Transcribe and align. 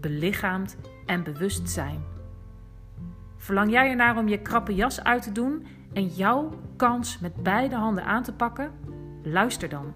belichaamd 0.00 0.76
en 1.06 1.22
bewust 1.22 1.68
zijn. 1.68 2.04
Verlang 3.36 3.70
jij 3.70 3.90
ernaar 3.90 4.16
om 4.16 4.28
je 4.28 4.42
krappe 4.42 4.74
jas 4.74 5.02
uit 5.02 5.22
te 5.22 5.32
doen 5.32 5.66
en 5.92 6.06
jouw 6.06 6.50
kans 6.76 7.18
met 7.18 7.42
beide 7.42 7.74
handen 7.74 8.04
aan 8.04 8.22
te 8.22 8.32
pakken? 8.32 8.72
Luister 9.22 9.68
dan. 9.68 9.94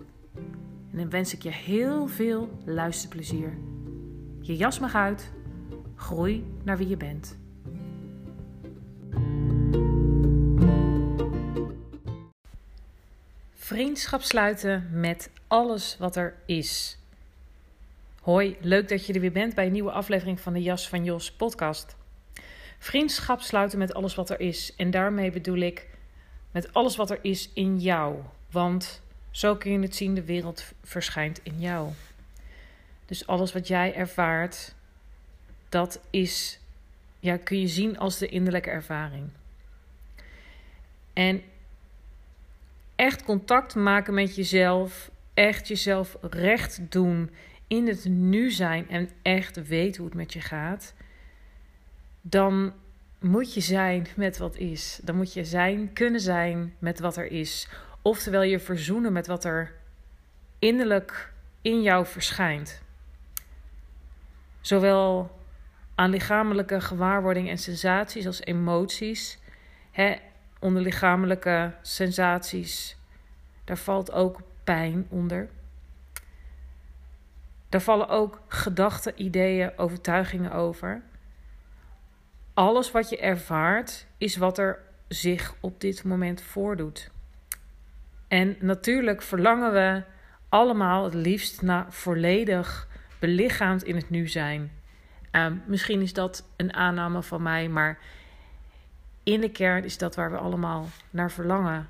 En 0.93 0.98
dan 0.98 1.11
wens 1.11 1.34
ik 1.34 1.43
je 1.43 1.51
heel 1.51 2.06
veel 2.06 2.59
luisterplezier. 2.65 3.59
Je 4.41 4.56
jas 4.56 4.78
mag 4.78 4.95
uit. 4.95 5.33
Groei 5.95 6.45
naar 6.62 6.77
wie 6.77 6.89
je 6.89 6.97
bent. 6.97 7.39
Vriendschap 13.55 14.23
sluiten 14.23 14.89
met 14.93 15.31
alles 15.47 15.97
wat 15.98 16.17
er 16.17 16.34
is. 16.47 17.00
Hoi, 18.21 18.57
leuk 18.61 18.89
dat 18.89 19.07
je 19.07 19.13
er 19.13 19.21
weer 19.21 19.33
bent 19.33 19.55
bij 19.55 19.67
een 19.67 19.73
nieuwe 19.73 19.91
aflevering 19.91 20.41
van 20.41 20.53
de 20.53 20.63
Jas 20.63 20.89
van 20.89 21.05
Jos 21.05 21.33
podcast. 21.33 21.97
Vriendschap 22.79 23.41
sluiten 23.41 23.79
met 23.79 23.95
alles 23.95 24.15
wat 24.15 24.31
er 24.31 24.41
is. 24.41 24.75
En 24.77 24.91
daarmee 24.91 25.31
bedoel 25.31 25.59
ik 25.59 25.89
met 26.51 26.73
alles 26.73 26.97
wat 26.97 27.11
er 27.11 27.19
is 27.23 27.51
in 27.55 27.79
jou. 27.79 28.17
Want 28.51 29.03
zo 29.31 29.57
kun 29.57 29.73
je 29.73 29.79
het 29.79 29.97
zien, 29.97 30.15
de 30.15 30.25
wereld 30.25 30.65
verschijnt 30.83 31.41
in 31.43 31.61
jou. 31.61 31.91
Dus 33.07 33.27
alles 33.27 33.53
wat 33.53 33.69
jij 33.69 33.95
ervaart, 33.95 34.75
dat 35.69 36.01
is, 36.11 36.61
ja, 37.21 37.37
kun 37.37 37.61
je 37.61 37.69
zien 37.69 37.99
als 37.99 38.19
de 38.19 38.29
innerlijke 38.29 38.71
ervaring. 38.71 39.29
En 41.12 41.43
echt 42.97 43.25
contact 43.25 43.75
maken 43.75 44.15
met 44.15 44.34
jezelf, 44.34 45.11
echt 45.34 45.69
jezelf 45.69 46.17
recht 46.21 46.81
doen 46.93 47.31
in 47.71 47.89
het 47.89 48.05
nu 48.05 48.51
zijn 48.51 48.89
en 48.89 49.11
echt 49.23 49.69
weet 49.69 49.97
hoe 49.97 50.07
het 50.07 50.15
met 50.15 50.33
je 50.33 50.41
gaat, 50.41 50.95
dan 52.21 52.72
moet 53.21 53.55
je 53.55 53.61
zijn 53.61 54.06
met 54.17 54.39
wat 54.39 54.56
is. 54.56 55.00
Dan 55.03 55.17
moet 55.17 55.33
je 55.33 55.44
zijn, 55.44 55.93
kunnen 55.93 56.21
zijn 56.21 56.75
met 56.78 57.00
wat 57.00 57.17
er 57.17 57.31
is. 57.31 57.69
Oftewel 58.03 58.43
je 58.43 58.59
verzoenen 58.59 59.12
met 59.12 59.27
wat 59.27 59.44
er 59.44 59.72
innerlijk 60.59 61.33
in 61.62 61.83
jou 61.83 62.06
verschijnt. 62.06 62.83
Zowel 64.61 65.39
aan 65.94 66.11
lichamelijke 66.11 66.81
gewaarwording 66.81 67.49
en 67.49 67.59
sensaties 67.59 68.27
als 68.27 68.41
emoties. 68.41 69.39
Hè, 69.91 70.17
onder 70.59 70.83
lichamelijke 70.83 71.75
sensaties, 71.83 72.97
daar 73.65 73.78
valt 73.78 74.12
ook 74.12 74.41
pijn 74.65 75.06
onder. 75.09 75.49
Daar 77.70 77.81
vallen 77.81 78.08
ook 78.08 78.41
gedachten, 78.48 79.12
ideeën, 79.22 79.72
overtuigingen 79.76 80.53
over. 80.53 81.03
Alles 82.54 82.91
wat 82.91 83.08
je 83.08 83.19
ervaart 83.19 84.06
is 84.19 84.36
wat 84.36 84.58
er 84.58 84.78
zich 85.08 85.54
op 85.60 85.81
dit 85.81 86.04
moment 86.04 86.42
voordoet. 86.42 87.10
En 88.28 88.56
natuurlijk 88.60 89.22
verlangen 89.22 89.72
we 89.72 90.03
allemaal 90.48 91.04
het 91.04 91.14
liefst 91.14 91.62
naar 91.62 91.92
volledig 91.92 92.88
belichaamd 93.19 93.82
in 93.84 93.97
het 93.97 94.10
nu 94.10 94.28
zijn. 94.28 94.72
Uh, 95.32 95.47
misschien 95.66 96.02
is 96.02 96.12
dat 96.12 96.48
een 96.56 96.75
aanname 96.75 97.22
van 97.22 97.42
mij, 97.42 97.69
maar 97.69 97.98
in 99.22 99.41
de 99.41 99.50
kern 99.50 99.84
is 99.84 99.98
dat 99.98 100.14
waar 100.14 100.31
we 100.31 100.37
allemaal 100.37 100.88
naar 101.10 101.31
verlangen. 101.31 101.88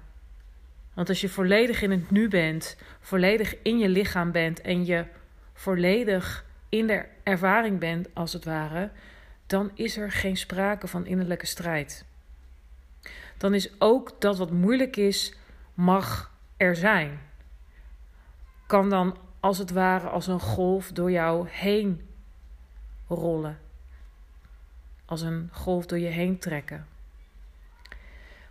Want 0.95 1.09
als 1.09 1.21
je 1.21 1.29
volledig 1.29 1.83
in 1.83 1.91
het 1.91 2.11
nu 2.11 2.29
bent, 2.29 2.77
volledig 3.01 3.55
in 3.63 3.79
je 3.79 3.89
lichaam 3.89 4.33
bent 4.33 4.61
en 4.61 4.85
je 4.85 5.05
volledig 5.61 6.45
in 6.69 6.87
de 6.87 7.05
ervaring 7.23 7.79
bent, 7.79 8.09
als 8.13 8.33
het 8.33 8.45
ware, 8.45 8.91
dan 9.47 9.71
is 9.75 9.97
er 9.97 10.13
geen 10.13 10.37
sprake 10.37 10.87
van 10.87 11.07
innerlijke 11.07 11.47
strijd. 11.47 12.05
Dan 13.37 13.55
is 13.55 13.81
ook 13.81 14.21
dat 14.21 14.39
wat 14.39 14.51
moeilijk 14.51 14.97
is, 14.97 15.35
mag 15.75 16.33
er 16.57 16.77
zijn. 16.77 17.21
Kan 18.67 18.91
dan 18.91 19.17
als 19.41 19.59
het 19.59 19.71
ware 19.71 20.09
als 20.09 20.27
een 20.27 20.41
golf 20.41 20.93
door 20.93 21.11
jou 21.11 21.49
heen 21.49 22.09
rollen. 23.09 23.59
Als 25.05 25.21
een 25.21 25.49
golf 25.53 25.87
door 25.87 25.99
je 25.99 26.07
heen 26.09 26.39
trekken. 26.39 26.87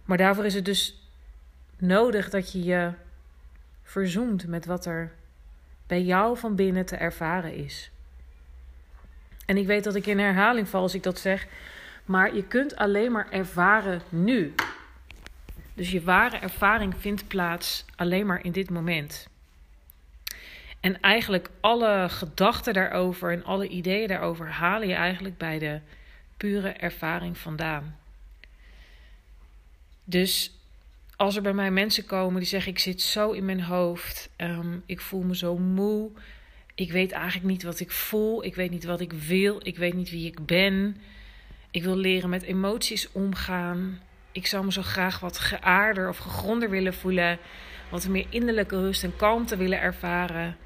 Maar 0.03 0.17
daarvoor 0.17 0.45
is 0.45 0.53
het 0.53 0.65
dus 0.65 1.09
nodig 1.77 2.29
dat 2.29 2.51
je 2.51 2.63
je 2.63 2.91
verzoent 3.83 4.47
met 4.47 4.65
wat 4.65 4.85
er 4.85 5.17
bij 5.89 6.01
jou 6.01 6.37
van 6.37 6.55
binnen 6.55 6.85
te 6.85 6.95
ervaren 6.95 7.53
is. 7.55 7.91
En 9.45 9.57
ik 9.57 9.67
weet 9.67 9.83
dat 9.83 9.95
ik 9.95 10.05
in 10.05 10.19
herhaling 10.19 10.67
val 10.67 10.81
als 10.81 10.93
ik 10.93 11.03
dat 11.03 11.19
zeg, 11.19 11.47
maar 12.05 12.35
je 12.35 12.43
kunt 12.43 12.75
alleen 12.75 13.11
maar 13.11 13.31
ervaren 13.31 14.01
nu. 14.09 14.53
Dus 15.73 15.91
je 15.91 16.01
ware 16.01 16.37
ervaring 16.37 16.93
vindt 16.97 17.27
plaats 17.27 17.85
alleen 17.95 18.25
maar 18.25 18.43
in 18.43 18.51
dit 18.51 18.69
moment. 18.69 19.27
En 20.79 21.01
eigenlijk 21.01 21.49
alle 21.59 22.09
gedachten 22.09 22.73
daarover 22.73 23.31
en 23.31 23.43
alle 23.43 23.67
ideeën 23.67 24.07
daarover 24.07 24.49
halen 24.49 24.87
je 24.87 24.93
eigenlijk 24.93 25.37
bij 25.37 25.59
de 25.59 25.79
pure 26.37 26.69
ervaring 26.69 27.37
vandaan. 27.37 27.97
Dus 30.03 30.58
als 31.19 31.35
er 31.35 31.41
bij 31.41 31.53
mij 31.53 31.71
mensen 31.71 32.05
komen 32.05 32.39
die 32.39 32.49
zeggen: 32.49 32.71
Ik 32.71 32.79
zit 32.79 33.01
zo 33.01 33.31
in 33.31 33.45
mijn 33.45 33.61
hoofd, 33.61 34.29
um, 34.37 34.83
ik 34.85 35.01
voel 35.01 35.21
me 35.21 35.35
zo 35.35 35.57
moe, 35.57 36.11
ik 36.75 36.91
weet 36.91 37.11
eigenlijk 37.11 37.45
niet 37.45 37.63
wat 37.63 37.79
ik 37.79 37.91
voel, 37.91 38.43
ik 38.43 38.55
weet 38.55 38.71
niet 38.71 38.83
wat 38.83 38.99
ik 38.99 39.13
wil, 39.13 39.59
ik 39.63 39.77
weet 39.77 39.93
niet 39.93 40.09
wie 40.09 40.27
ik 40.27 40.45
ben, 40.45 40.97
ik 41.71 41.83
wil 41.83 41.95
leren 41.95 42.29
met 42.29 42.43
emoties 42.43 43.11
omgaan, 43.11 44.01
ik 44.31 44.47
zou 44.47 44.65
me 44.65 44.71
zo 44.71 44.81
graag 44.81 45.19
wat 45.19 45.39
geaarder 45.39 46.09
of 46.09 46.17
gegronder 46.17 46.69
willen 46.69 46.93
voelen, 46.93 47.39
wat 47.89 48.07
meer 48.07 48.25
innerlijke 48.29 48.79
rust 48.79 49.03
en 49.03 49.15
kalmte 49.15 49.57
willen 49.57 49.79
ervaren. 49.79 50.57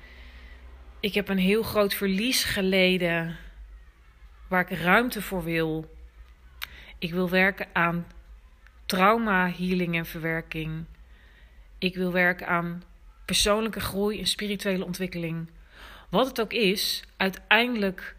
Ik 1.00 1.14
heb 1.14 1.30
een 1.30 1.38
heel 1.38 1.64
groot 1.64 1.94
verlies 1.94 2.44
geleden 2.44 3.38
waar 4.48 4.72
ik 4.72 4.78
ruimte 4.78 5.22
voor 5.22 5.44
wil. 5.44 5.96
Ik 7.00 7.12
wil 7.12 7.30
werken 7.30 7.68
aan 7.74 8.06
trauma, 8.94 9.52
healing 9.58 9.96
en 9.96 10.06
verwerking. 10.06 10.86
Ik 11.78 11.96
wil 11.96 12.12
werken 12.12 12.48
aan 12.48 12.84
persoonlijke 13.26 13.80
groei 13.80 14.20
en 14.20 14.28
spirituele 14.28 14.86
ontwikkeling. 14.86 15.50
Wat 16.10 16.28
het 16.28 16.42
ook 16.42 16.54
is, 16.54 17.04
uiteindelijk 17.18 18.16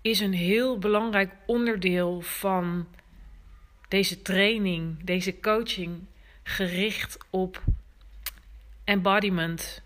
is 0.00 0.20
een 0.20 0.32
heel 0.32 0.78
belangrijk 0.78 1.32
onderdeel 1.46 2.20
van 2.20 2.86
deze 3.88 4.22
training, 4.22 5.04
deze 5.04 5.40
coaching, 5.40 6.00
gericht 6.42 7.18
op 7.30 7.62
embodiment, 8.84 9.82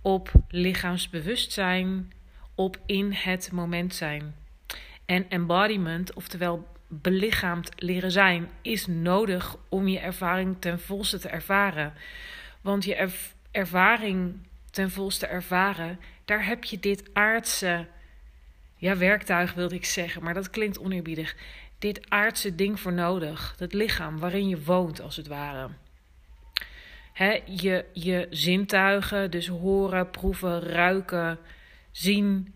op 0.00 0.32
lichaamsbewustzijn, 0.48 2.12
op 2.54 2.78
in 2.86 3.12
het 3.12 3.52
moment 3.52 3.94
zijn. 3.94 4.34
En 5.06 5.28
embodiment, 5.28 6.14
oftewel 6.14 6.71
belichaamd 7.00 7.70
leren 7.76 8.10
zijn 8.10 8.48
is 8.62 8.86
nodig 8.86 9.56
om 9.68 9.88
je 9.88 9.98
ervaring 9.98 10.56
ten 10.58 10.80
volste 10.80 11.18
te 11.18 11.28
ervaren. 11.28 11.92
Want 12.60 12.84
je 12.84 13.10
ervaring 13.50 14.34
ten 14.70 14.90
volste 14.90 15.26
ervaren, 15.26 16.00
daar 16.24 16.46
heb 16.46 16.64
je 16.64 16.78
dit 16.78 17.10
aardse, 17.12 17.86
ja, 18.76 18.96
werktuig 18.96 19.54
wilde 19.54 19.74
ik 19.74 19.84
zeggen, 19.84 20.22
maar 20.22 20.34
dat 20.34 20.50
klinkt 20.50 20.78
oneerbiedig. 20.78 21.36
Dit 21.78 22.10
aardse 22.10 22.54
ding 22.54 22.80
voor 22.80 22.92
nodig. 22.92 23.54
Het 23.58 23.72
lichaam 23.72 24.18
waarin 24.18 24.48
je 24.48 24.62
woont, 24.62 25.00
als 25.00 25.16
het 25.16 25.26
ware. 25.26 25.68
Je, 27.44 27.84
je 27.92 28.26
zintuigen, 28.30 29.30
dus 29.30 29.46
horen, 29.46 30.10
proeven, 30.10 30.60
ruiken, 30.60 31.38
zien. 31.90 32.54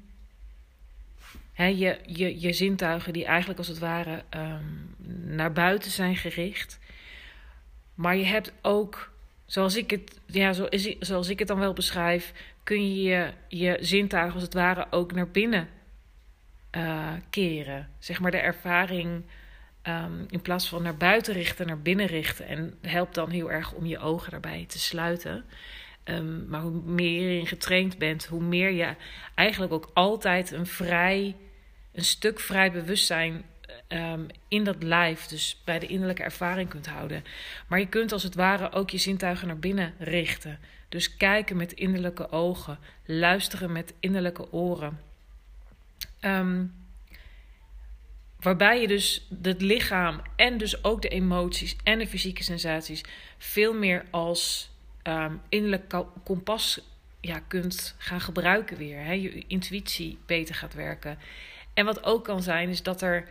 Je, 1.57 1.99
je, 2.07 2.41
je 2.41 2.53
zintuigen 2.53 3.13
die 3.13 3.25
eigenlijk 3.25 3.59
als 3.59 3.69
het 3.69 3.79
ware 3.79 4.23
um, 4.37 4.95
naar 5.37 5.53
buiten 5.53 5.91
zijn 5.91 6.17
gericht. 6.17 6.79
Maar 7.95 8.17
je 8.17 8.25
hebt 8.25 8.53
ook, 8.63 9.13
zoals 9.47 9.77
ik 9.77 9.91
het, 9.91 10.21
ja, 10.27 10.53
zoals 11.01 11.29
ik 11.29 11.39
het 11.39 11.49
dan 11.49 11.59
wel 11.59 11.73
beschrijf, 11.73 12.33
kun 12.63 12.95
je 12.95 13.03
je, 13.03 13.33
je 13.49 13.77
zintuigen 13.81 14.35
als 14.35 14.43
het 14.43 14.55
ware 14.55 14.87
ook 14.91 15.13
naar 15.13 15.29
binnen 15.29 15.69
uh, 16.77 17.13
keren. 17.31 17.89
Zeg 17.99 18.21
maar 18.21 18.31
de 18.31 18.37
ervaring 18.37 19.23
um, 19.83 20.25
in 20.29 20.43
plaats 20.43 20.69
van 20.69 20.83
naar 20.83 20.97
buiten 20.97 21.35
richten, 21.35 21.67
naar 21.67 21.81
binnen 21.81 22.07
richten. 22.07 22.47
En 22.47 22.75
helpt 22.83 23.15
dan 23.15 23.31
heel 23.31 23.51
erg 23.51 23.73
om 23.73 23.87
je 23.87 23.99
ogen 23.99 24.31
daarbij 24.31 24.65
te 24.69 24.79
sluiten. 24.79 25.45
Um, 26.05 26.47
maar 26.49 26.61
hoe 26.61 26.83
meer 26.85 27.21
je 27.21 27.29
erin 27.29 27.47
getraind 27.47 27.99
bent, 27.99 28.27
hoe 28.27 28.43
meer 28.43 28.71
je 28.71 28.95
eigenlijk 29.35 29.73
ook 29.73 29.91
altijd 29.95 30.51
een 30.51 30.67
vrij, 30.67 31.37
een 31.97 32.05
stuk 32.05 32.41
vrij 32.41 32.73
bewustzijn 32.73 33.45
um, 33.89 34.27
in 34.49 34.65
dat 34.65 34.83
lijf, 34.83 35.27
dus 35.27 35.63
bij 35.65 35.79
de 35.79 35.87
innerlijke 35.87 36.23
ervaring 36.23 36.69
kunt 36.69 36.87
houden. 36.87 37.25
Maar 37.67 37.79
je 37.79 37.89
kunt 37.89 38.13
als 38.13 38.23
het 38.23 38.35
ware 38.35 38.73
ook 38.73 38.91
je 38.91 38.99
zintuigen 38.99 39.47
naar 39.47 39.59
binnen 39.59 39.95
richten. 39.99 40.59
Dus 40.89 41.17
kijken 41.17 41.57
met 41.57 41.73
innerlijke 41.73 42.31
ogen, 42.31 42.79
luisteren 43.05 43.73
met 43.73 43.95
innerlijke 44.01 44.53
oren. 44.53 45.01
Um, 46.21 46.75
waarbij 48.41 48.81
je 48.81 48.87
dus 48.87 49.27
het 49.43 49.63
lichaam 49.63 50.21
en 50.37 50.59
dus 50.59 50.85
ook 50.85 51.03
de 51.03 51.09
emoties 51.09 51.77
en 51.85 51.99
de 51.99 52.07
fysieke 52.07 52.43
sensaties 52.43 53.05
veel 53.39 53.75
meer 53.75 54.05
als 54.11 54.71
um, 55.03 55.41
innerlijk 55.49 55.95
kompas 56.25 56.81
ja, 57.21 57.41
kunt 57.49 57.95
gaan 57.99 58.21
gebruiken 58.21 58.77
weer. 58.77 59.05
Hè? 59.05 59.13
Je 59.13 59.45
intuïtie 59.47 60.19
beter 60.27 60.55
gaat 60.55 60.75
werken. 60.75 61.19
En 61.77 61.85
wat 61.85 62.05
ook 62.05 62.25
kan 62.25 62.43
zijn, 62.43 62.69
is 62.69 62.83
dat 62.83 63.03
er. 63.03 63.29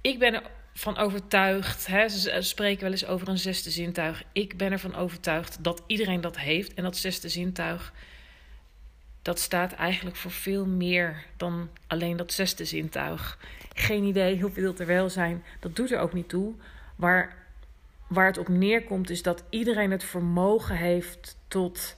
Ik 0.00 0.18
ben 0.18 0.42
ervan 0.72 0.96
overtuigd, 0.96 1.86
hè, 1.86 2.08
ze 2.08 2.36
spreken 2.40 2.82
wel 2.82 2.90
eens 2.90 3.06
over 3.06 3.28
een 3.28 3.38
zesde 3.38 3.70
zintuig. 3.70 4.22
Ik 4.32 4.56
ben 4.56 4.72
ervan 4.72 4.94
overtuigd 4.94 5.64
dat 5.64 5.82
iedereen 5.86 6.20
dat 6.20 6.38
heeft. 6.38 6.74
En 6.74 6.82
dat 6.82 6.96
zesde 6.96 7.28
zintuig 7.28 7.92
dat 9.26 9.38
staat 9.38 9.72
eigenlijk 9.72 10.16
voor 10.16 10.30
veel 10.30 10.66
meer 10.66 11.24
dan 11.36 11.68
alleen 11.86 12.16
dat 12.16 12.32
zesde 12.32 12.64
zintuig. 12.64 13.38
Geen 13.74 14.04
idee 14.04 14.40
hoeveel 14.40 14.74
er 14.78 14.86
wel 14.86 15.10
zijn, 15.10 15.44
dat 15.60 15.76
doet 15.76 15.92
er 15.92 15.98
ook 15.98 16.12
niet 16.12 16.28
toe. 16.28 16.54
Waar, 16.96 17.36
waar 18.08 18.26
het 18.26 18.38
op 18.38 18.48
neerkomt 18.48 19.10
is 19.10 19.22
dat 19.22 19.44
iedereen 19.50 19.90
het 19.90 20.04
vermogen 20.04 20.76
heeft 20.76 21.36
tot 21.48 21.96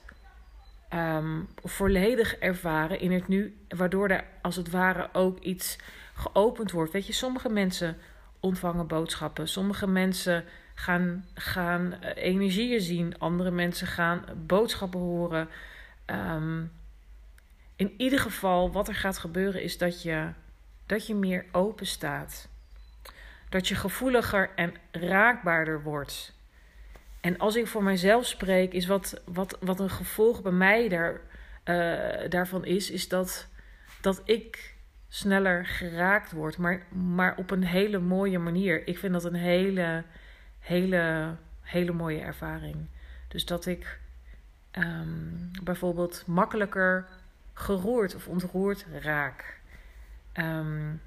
um, 0.93 1.47
volledig 1.63 2.35
ervaren 2.35 2.99
in 2.99 3.11
het 3.11 3.27
nu, 3.27 3.57
waardoor 3.67 4.09
er 4.09 4.25
als 4.41 4.55
het 4.55 4.69
ware 4.69 5.09
ook 5.13 5.39
iets 5.39 5.77
geopend 6.13 6.71
wordt. 6.71 6.91
Weet 6.91 7.07
je, 7.07 7.13
sommige 7.13 7.49
mensen 7.49 7.97
ontvangen 8.39 8.87
boodschappen, 8.87 9.47
sommige 9.47 9.87
mensen 9.87 10.45
gaan, 10.75 11.25
gaan 11.33 11.93
eh, 11.93 12.23
energieën 12.23 12.81
zien, 12.81 13.19
andere 13.19 13.51
mensen 13.51 13.87
gaan 13.87 14.23
boodschappen 14.45 14.99
horen. 14.99 15.49
Um, 16.05 16.71
in 17.75 17.93
ieder 17.97 18.19
geval, 18.19 18.71
wat 18.71 18.87
er 18.87 18.95
gaat 18.95 19.17
gebeuren 19.17 19.61
is 19.61 19.77
dat 19.77 20.01
je, 20.01 20.27
dat 20.85 21.07
je 21.07 21.15
meer 21.15 21.45
open 21.51 21.85
staat. 21.85 22.47
Dat 23.49 23.67
je 23.67 23.75
gevoeliger 23.75 24.49
en 24.55 24.73
raakbaarder 24.91 25.83
wordt. 25.83 26.33
En 27.21 27.37
als 27.37 27.55
ik 27.55 27.67
voor 27.67 27.83
mijzelf 27.83 28.25
spreek, 28.25 28.73
is 28.73 28.85
wat, 28.85 29.21
wat, 29.25 29.57
wat 29.59 29.79
een 29.79 29.89
gevolg 29.89 30.41
bij 30.41 30.51
mij 30.51 30.89
daar, 30.89 31.21
uh, 31.65 32.29
daarvan 32.29 32.65
is, 32.65 32.91
is 32.91 33.07
dat, 33.07 33.47
dat 34.01 34.21
ik 34.25 34.75
sneller 35.07 35.65
geraakt 35.65 36.31
word, 36.31 36.57
maar, 36.57 36.85
maar 36.89 37.37
op 37.37 37.51
een 37.51 37.63
hele 37.63 37.99
mooie 37.99 38.39
manier. 38.39 38.87
Ik 38.87 38.97
vind 38.97 39.13
dat 39.13 39.23
een 39.23 39.33
hele, 39.33 40.03
hele, 40.59 41.35
hele 41.61 41.91
mooie 41.91 42.19
ervaring. 42.19 42.75
Dus 43.27 43.45
dat 43.45 43.65
ik 43.65 43.99
um, 44.71 45.51
bijvoorbeeld 45.63 46.23
makkelijker 46.27 47.07
geroerd 47.53 48.15
of 48.15 48.27
ontroerd 48.27 48.85
raak. 49.01 49.59
Um, 50.33 51.01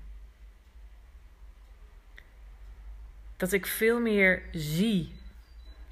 dat 3.37 3.53
ik 3.53 3.67
veel 3.67 4.01
meer 4.01 4.43
zie. 4.53 5.21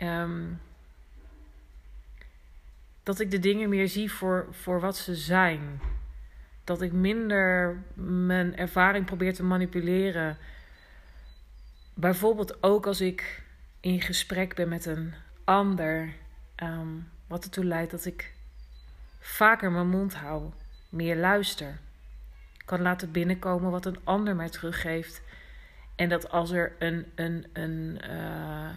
Um, 0.02 0.60
dat 3.02 3.20
ik 3.20 3.30
de 3.30 3.38
dingen 3.38 3.68
meer 3.68 3.88
zie 3.88 4.12
voor, 4.12 4.46
voor 4.50 4.80
wat 4.80 4.96
ze 4.96 5.14
zijn. 5.14 5.80
Dat 6.64 6.82
ik 6.82 6.92
minder 6.92 7.82
mijn 7.94 8.56
ervaring 8.56 9.06
probeer 9.06 9.34
te 9.34 9.42
manipuleren. 9.42 10.36
Bijvoorbeeld 11.94 12.62
ook 12.62 12.86
als 12.86 13.00
ik 13.00 13.42
in 13.80 14.00
gesprek 14.00 14.54
ben 14.54 14.68
met 14.68 14.86
een 14.86 15.14
ander. 15.44 16.14
Um, 16.62 17.08
wat 17.26 17.44
ertoe 17.44 17.64
leidt 17.64 17.90
dat 17.90 18.04
ik 18.04 18.34
vaker 19.18 19.72
mijn 19.72 19.88
mond 19.88 20.14
hou, 20.14 20.50
meer 20.88 21.16
luister. 21.16 21.78
Kan 22.64 22.82
laten 22.82 23.12
binnenkomen 23.12 23.70
wat 23.70 23.86
een 23.86 23.98
ander 24.04 24.36
mij 24.36 24.48
teruggeeft. 24.48 25.22
En 25.96 26.08
dat 26.08 26.30
als 26.30 26.50
er 26.50 26.72
een, 26.78 27.06
een, 27.14 27.46
een 27.52 28.00
uh, 28.10 28.70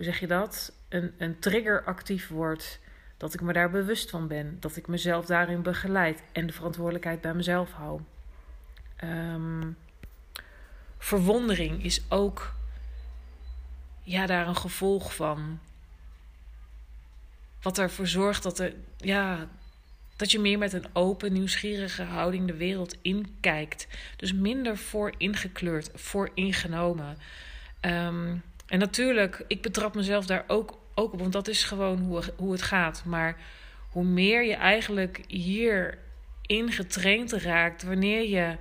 hoe 0.00 0.08
zeg 0.08 0.20
je 0.20 0.26
dat? 0.26 0.72
Een, 0.88 1.12
een 1.18 1.38
trigger 1.38 1.84
actief 1.84 2.28
wordt, 2.28 2.80
dat 3.16 3.34
ik 3.34 3.40
me 3.40 3.52
daar 3.52 3.70
bewust 3.70 4.10
van 4.10 4.28
ben. 4.28 4.56
Dat 4.60 4.76
ik 4.76 4.86
mezelf 4.86 5.26
daarin 5.26 5.62
begeleid 5.62 6.22
en 6.32 6.46
de 6.46 6.52
verantwoordelijkheid 6.52 7.20
bij 7.20 7.34
mezelf 7.34 7.72
hou. 7.72 8.00
Um, 9.04 9.76
verwondering 10.98 11.84
is 11.84 12.02
ook 12.08 12.54
ja, 14.02 14.26
daar 14.26 14.46
een 14.48 14.56
gevolg 14.56 15.14
van. 15.14 15.58
Wat 17.62 17.78
ervoor 17.78 18.06
zorgt 18.06 18.42
dat, 18.42 18.58
er, 18.58 18.74
ja, 18.96 19.48
dat 20.16 20.30
je 20.30 20.38
meer 20.38 20.58
met 20.58 20.72
een 20.72 20.86
open, 20.92 21.32
nieuwsgierige 21.32 22.02
houding 22.02 22.46
de 22.46 22.56
wereld 22.56 22.96
inkijkt. 23.02 23.86
Dus 24.16 24.32
minder 24.32 24.76
voor 24.76 25.14
ingekleurd, 25.16 25.90
voor 25.94 26.30
ingenomen. 26.34 27.18
Ehm, 27.80 28.36
en 28.70 28.78
natuurlijk, 28.78 29.44
ik 29.46 29.62
betrap 29.62 29.94
mezelf 29.94 30.26
daar 30.26 30.44
ook, 30.46 30.78
ook 30.94 31.12
op, 31.12 31.20
want 31.20 31.32
dat 31.32 31.48
is 31.48 31.64
gewoon 31.64 31.98
hoe, 31.98 32.22
hoe 32.36 32.52
het 32.52 32.62
gaat. 32.62 33.04
Maar 33.04 33.36
hoe 33.88 34.04
meer 34.04 34.44
je 34.44 34.54
eigenlijk 34.54 35.24
hier 35.26 35.98
ingetraind 36.42 37.32
raakt, 37.32 37.82
wanneer 37.82 38.28
je 38.28 38.56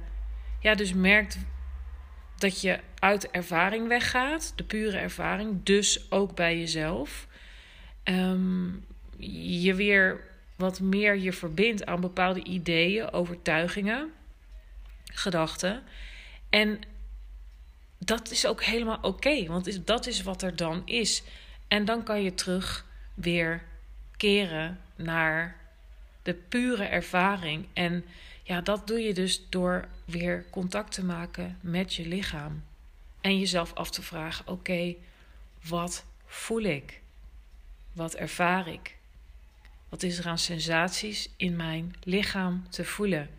ja, 0.60 0.76
dus 0.76 0.94
merkt 0.94 1.38
dat 2.38 2.62
je 2.62 2.80
uit 3.00 3.32
ervaring 3.32 3.88
weggaat, 3.88 4.54
de 4.56 4.64
pure 4.64 4.98
ervaring, 4.98 5.64
dus 5.64 6.12
ook 6.12 6.36
bij 6.36 6.60
jezelf. 6.60 7.28
Um, 8.04 8.86
je 9.18 9.74
weer 9.74 10.24
wat 10.56 10.80
meer 10.80 11.18
je 11.18 11.34
verbindt 11.34 11.86
aan 11.86 12.02
bepaalde 12.02 12.44
ideeën, 12.44 13.14
overtuigingen, 13.14 14.12
gedachten. 15.04 15.84
En 16.50 16.80
dat 18.00 18.32
is 18.32 18.46
ook 18.46 18.64
helemaal 18.64 19.00
oké, 19.02 19.46
want 19.46 19.88
dat 19.88 20.08
is 20.08 20.22
wat 20.22 20.42
er 20.42 20.56
dan 20.56 20.82
is. 20.86 21.24
En 21.68 21.86
dan 21.86 22.04
kan 22.04 22.22
je 22.22 22.34
terug 22.34 22.86
weer 23.14 23.64
keren 24.18 24.80
naar 24.96 25.60
de 26.22 26.34
pure 26.34 26.84
ervaring. 26.84 27.66
En 27.74 28.06
ja, 28.44 28.62
dat 28.62 28.88
doe 28.88 29.00
je 29.00 29.14
dus 29.14 29.50
door 29.50 29.88
weer 30.06 30.46
contact 30.50 30.92
te 30.92 31.06
maken 31.06 31.58
met 31.62 31.94
je 31.94 32.08
lichaam. 32.08 32.64
En 33.22 33.40
jezelf 33.40 33.74
af 33.74 33.90
te 33.90 34.02
vragen: 34.02 34.48
oké, 34.48 34.96
wat 35.68 36.06
voel 36.26 36.62
ik? 36.62 37.02
Wat 37.94 38.16
ervaar 38.16 38.68
ik? 38.68 38.98
Wat 39.90 40.04
is 40.04 40.18
er 40.18 40.28
aan 40.28 40.38
sensaties 40.38 41.30
in 41.38 41.56
mijn 41.56 41.96
lichaam 42.04 42.70
te 42.70 42.86
voelen? 42.86 43.30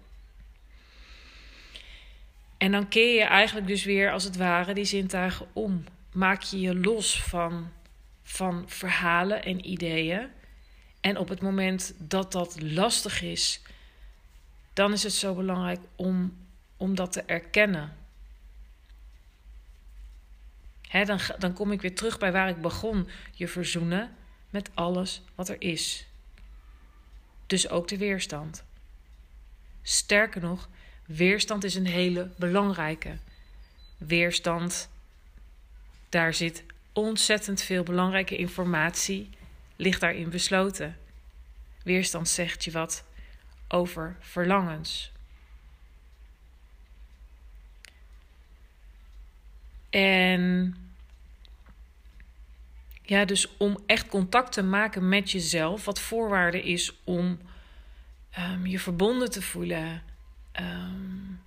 En 2.61 2.73
dan 2.73 2.89
keer 2.89 3.15
je 3.15 3.25
eigenlijk 3.25 3.67
dus 3.67 3.85
weer 3.85 4.13
als 4.13 4.25
het 4.25 4.37
ware 4.37 4.75
die 4.75 4.85
zintuigen 4.85 5.47
om. 5.53 5.85
Maak 6.13 6.43
je 6.43 6.61
je 6.61 6.75
los 6.75 7.23
van, 7.23 7.73
van 8.23 8.69
verhalen 8.69 9.45
en 9.45 9.67
ideeën. 9.67 10.29
En 11.01 11.17
op 11.17 11.29
het 11.29 11.41
moment 11.41 11.95
dat 11.99 12.33
dat 12.33 12.63
lastig 12.63 13.23
is, 13.23 13.63
dan 14.73 14.93
is 14.93 15.03
het 15.03 15.13
zo 15.13 15.35
belangrijk 15.35 15.81
om, 15.97 16.37
om 16.77 16.95
dat 16.95 17.13
te 17.13 17.23
erkennen. 17.23 17.97
dan, 21.05 21.21
dan 21.39 21.53
kom 21.53 21.73
ik 21.73 21.81
weer 21.81 21.95
terug 21.95 22.19
bij 22.19 22.33
waar 22.33 22.49
ik 22.49 22.61
begon. 22.61 23.09
Je 23.33 23.49
verzoenen 23.49 24.15
met 24.51 24.71
alles 24.75 25.23
wat 25.35 25.49
er 25.49 25.61
is 25.61 26.11
dus 27.51 27.69
ook 27.69 27.89
de 27.89 27.99
weerstand. 27.99 28.65
Sterker 29.83 30.41
nog, 30.41 30.69
weerstand 31.17 31.65
is 31.65 31.75
een 31.75 31.87
hele 31.87 32.31
belangrijke. 32.37 33.17
Weerstand, 33.99 34.89
daar 36.09 36.35
zit 36.35 36.65
ontzettend 36.93 37.63
veel 37.63 37.83
belangrijke 37.83 38.37
informatie, 38.37 39.31
ligt 39.77 40.01
daarin 40.01 40.31
besloten. 40.31 40.97
Weerstand 41.83 42.29
zegt 42.29 42.65
je 42.65 42.71
wat 42.71 43.05
over 43.69 44.17
verlangens. 44.21 45.13
En 49.91 50.75
ja, 53.03 53.25
dus 53.25 53.57
om 53.57 53.79
echt 53.87 54.09
contact 54.09 54.53
te 54.53 54.63
maken 54.63 55.09
met 55.09 55.31
jezelf, 55.31 55.85
wat 55.85 56.01
voorwaarde 56.01 56.63
is 56.63 56.93
om 57.05 57.41
um, 58.39 58.67
je 58.67 58.79
verbonden 58.79 59.31
te 59.31 59.43
voelen. 59.43 60.10
Um, 60.61 61.41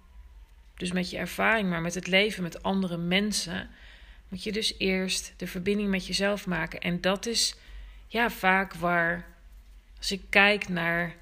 dus 0.78 0.92
met 0.92 1.10
je 1.10 1.18
ervaring, 1.18 1.70
maar 1.70 1.82
met 1.82 1.94
het 1.94 2.08
leven 2.08 2.44
met 2.44 2.64
andere 2.64 2.98
mensen, 2.98 3.70
moet 4.30 4.44
je 4.44 4.52
dus 4.52 4.76
eerst 4.78 5.34
de 5.38 5.48
verbinding 5.48 5.90
met 5.90 6.08
jezelf 6.08 6.48
maken. 6.48 6.80
En 6.80 7.02
dat 7.02 7.26
is 7.26 7.56
ja, 8.08 8.30
vaak 8.30 8.74
waar, 8.74 9.26
als 9.98 10.12
ik 10.12 10.22
kijk 10.30 10.70
naar 10.70 11.16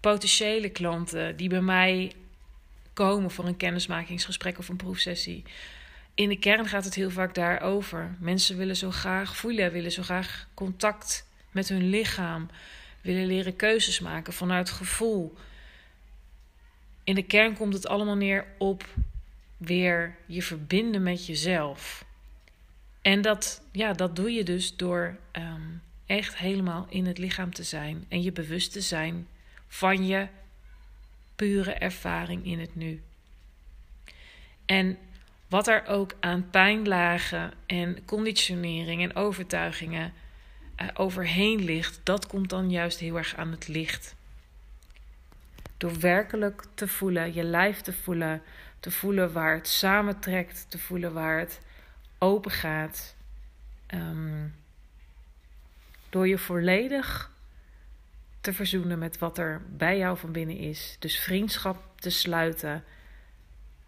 potentiële 0.00 0.68
klanten 0.68 1.36
die 1.36 1.48
bij 1.48 1.60
mij 1.60 2.12
komen 2.92 3.30
voor 3.30 3.46
een 3.46 3.56
kennismakingsgesprek 3.56 4.58
of 4.58 4.68
een 4.68 4.76
proefsessie. 4.76 5.44
In 6.14 6.28
de 6.28 6.38
kern 6.38 6.66
gaat 6.66 6.84
het 6.84 6.94
heel 6.94 7.10
vaak 7.10 7.34
daarover. 7.34 8.16
Mensen 8.18 8.56
willen 8.56 8.76
zo 8.76 8.90
graag 8.90 9.36
voelen, 9.36 9.72
willen 9.72 9.92
zo 9.92 10.02
graag 10.02 10.48
contact 10.54 11.26
met 11.50 11.68
hun 11.68 11.90
lichaam, 11.90 12.50
willen 13.00 13.26
leren 13.26 13.56
keuzes 13.56 14.00
maken 14.00 14.32
vanuit 14.32 14.70
gevoel. 14.70 15.36
In 17.08 17.14
de 17.14 17.22
kern 17.22 17.54
komt 17.54 17.72
het 17.72 17.88
allemaal 17.88 18.16
neer 18.16 18.46
op 18.58 18.84
weer 19.56 20.16
je 20.26 20.42
verbinden 20.42 21.02
met 21.02 21.26
jezelf. 21.26 22.04
En 23.02 23.22
dat, 23.22 23.62
ja, 23.72 23.92
dat 23.92 24.16
doe 24.16 24.32
je 24.32 24.44
dus 24.44 24.76
door 24.76 25.16
ehm, 25.30 25.62
echt 26.06 26.36
helemaal 26.36 26.86
in 26.88 27.06
het 27.06 27.18
lichaam 27.18 27.52
te 27.52 27.62
zijn 27.62 28.04
en 28.08 28.22
je 28.22 28.32
bewust 28.32 28.72
te 28.72 28.80
zijn 28.80 29.26
van 29.66 30.06
je 30.06 30.26
pure 31.36 31.72
ervaring 31.72 32.44
in 32.44 32.58
het 32.58 32.74
nu. 32.74 33.02
En 34.66 34.98
wat 35.46 35.68
er 35.68 35.86
ook 35.86 36.14
aan 36.20 36.50
pijnlagen 36.50 37.52
en 37.66 38.04
conditionering 38.04 39.02
en 39.02 39.16
overtuigingen 39.16 40.12
uh, 40.80 40.88
overheen 40.94 41.64
ligt, 41.64 42.00
dat 42.02 42.26
komt 42.26 42.50
dan 42.50 42.70
juist 42.70 42.98
heel 42.98 43.16
erg 43.16 43.36
aan 43.36 43.50
het 43.50 43.68
licht. 43.68 44.16
Door 45.78 45.98
werkelijk 46.00 46.62
te 46.74 46.88
voelen, 46.88 47.34
je 47.34 47.42
lijf 47.42 47.80
te 47.80 47.92
voelen, 47.92 48.42
te 48.80 48.90
voelen 48.90 49.32
waar 49.32 49.54
het 49.54 49.68
samentrekt, 49.68 50.66
te 50.68 50.78
voelen 50.78 51.12
waar 51.12 51.38
het 51.38 51.60
open 52.18 52.50
gaat. 52.50 53.16
Um, 53.94 54.54
door 56.10 56.28
je 56.28 56.38
volledig 56.38 57.30
te 58.40 58.52
verzoenen 58.52 58.98
met 58.98 59.18
wat 59.18 59.38
er 59.38 59.62
bij 59.68 59.98
jou 59.98 60.18
van 60.18 60.32
binnen 60.32 60.56
is. 60.56 60.96
Dus 60.98 61.18
vriendschap 61.18 62.00
te 62.00 62.10
sluiten 62.10 62.84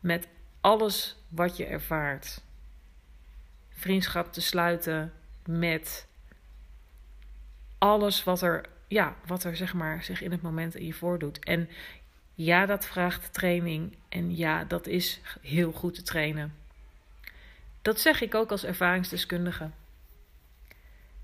met 0.01 0.29
alles 0.61 1.17
wat 1.29 1.57
je 1.57 1.67
ervaart. 1.67 2.43
Vriendschap 3.71 4.33
te 4.33 4.41
sluiten 4.41 5.13
met 5.45 6.07
alles 7.79 8.25
wat 8.25 8.43
er, 8.43 8.65
ja, 8.91 9.17
wat 9.27 9.45
er 9.45 9.57
zeg 9.57 9.75
maar, 9.75 10.03
zich 10.03 10.23
in 10.23 10.31
het 10.31 10.43
moment 10.43 10.75
in 10.75 10.87
je 10.87 10.93
voordoet. 10.93 11.39
En 11.39 11.69
ja, 12.35 12.67
dat 12.67 12.87
vraagt 12.87 13.33
training. 13.33 13.97
En 14.09 14.37
ja, 14.37 14.65
dat 14.65 14.87
is 14.87 15.21
heel 15.41 15.73
goed 15.73 15.95
te 15.95 16.03
trainen. 16.03 16.55
Dat 17.83 18.01
zeg 18.01 18.21
ik 18.21 18.35
ook 18.35 18.51
als 18.51 18.65
ervaringsdeskundige. 18.65 19.71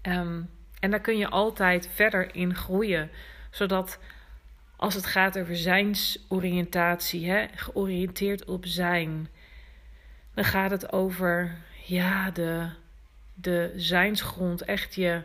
Um, 0.03 0.51
en 0.81 0.91
daar 0.91 1.01
kun 1.01 1.19
je 1.19 1.29
altijd 1.29 1.89
verder 1.95 2.35
in 2.35 2.55
groeien, 2.55 3.11
zodat 3.51 3.99
als 4.77 4.95
het 4.95 5.07
gaat 5.07 5.39
over 5.39 5.57
zijnsoriëntatie, 5.57 7.31
hè, 7.31 7.47
georiënteerd 7.55 8.45
op 8.45 8.67
zijn, 8.67 9.29
dan 10.35 10.45
gaat 10.45 10.71
het 10.71 10.93
over 10.93 11.57
ja, 11.85 12.31
de, 12.31 12.69
de 13.35 13.73
zijnsgrond, 13.77 14.63
echt 14.63 14.95
je, 14.95 15.23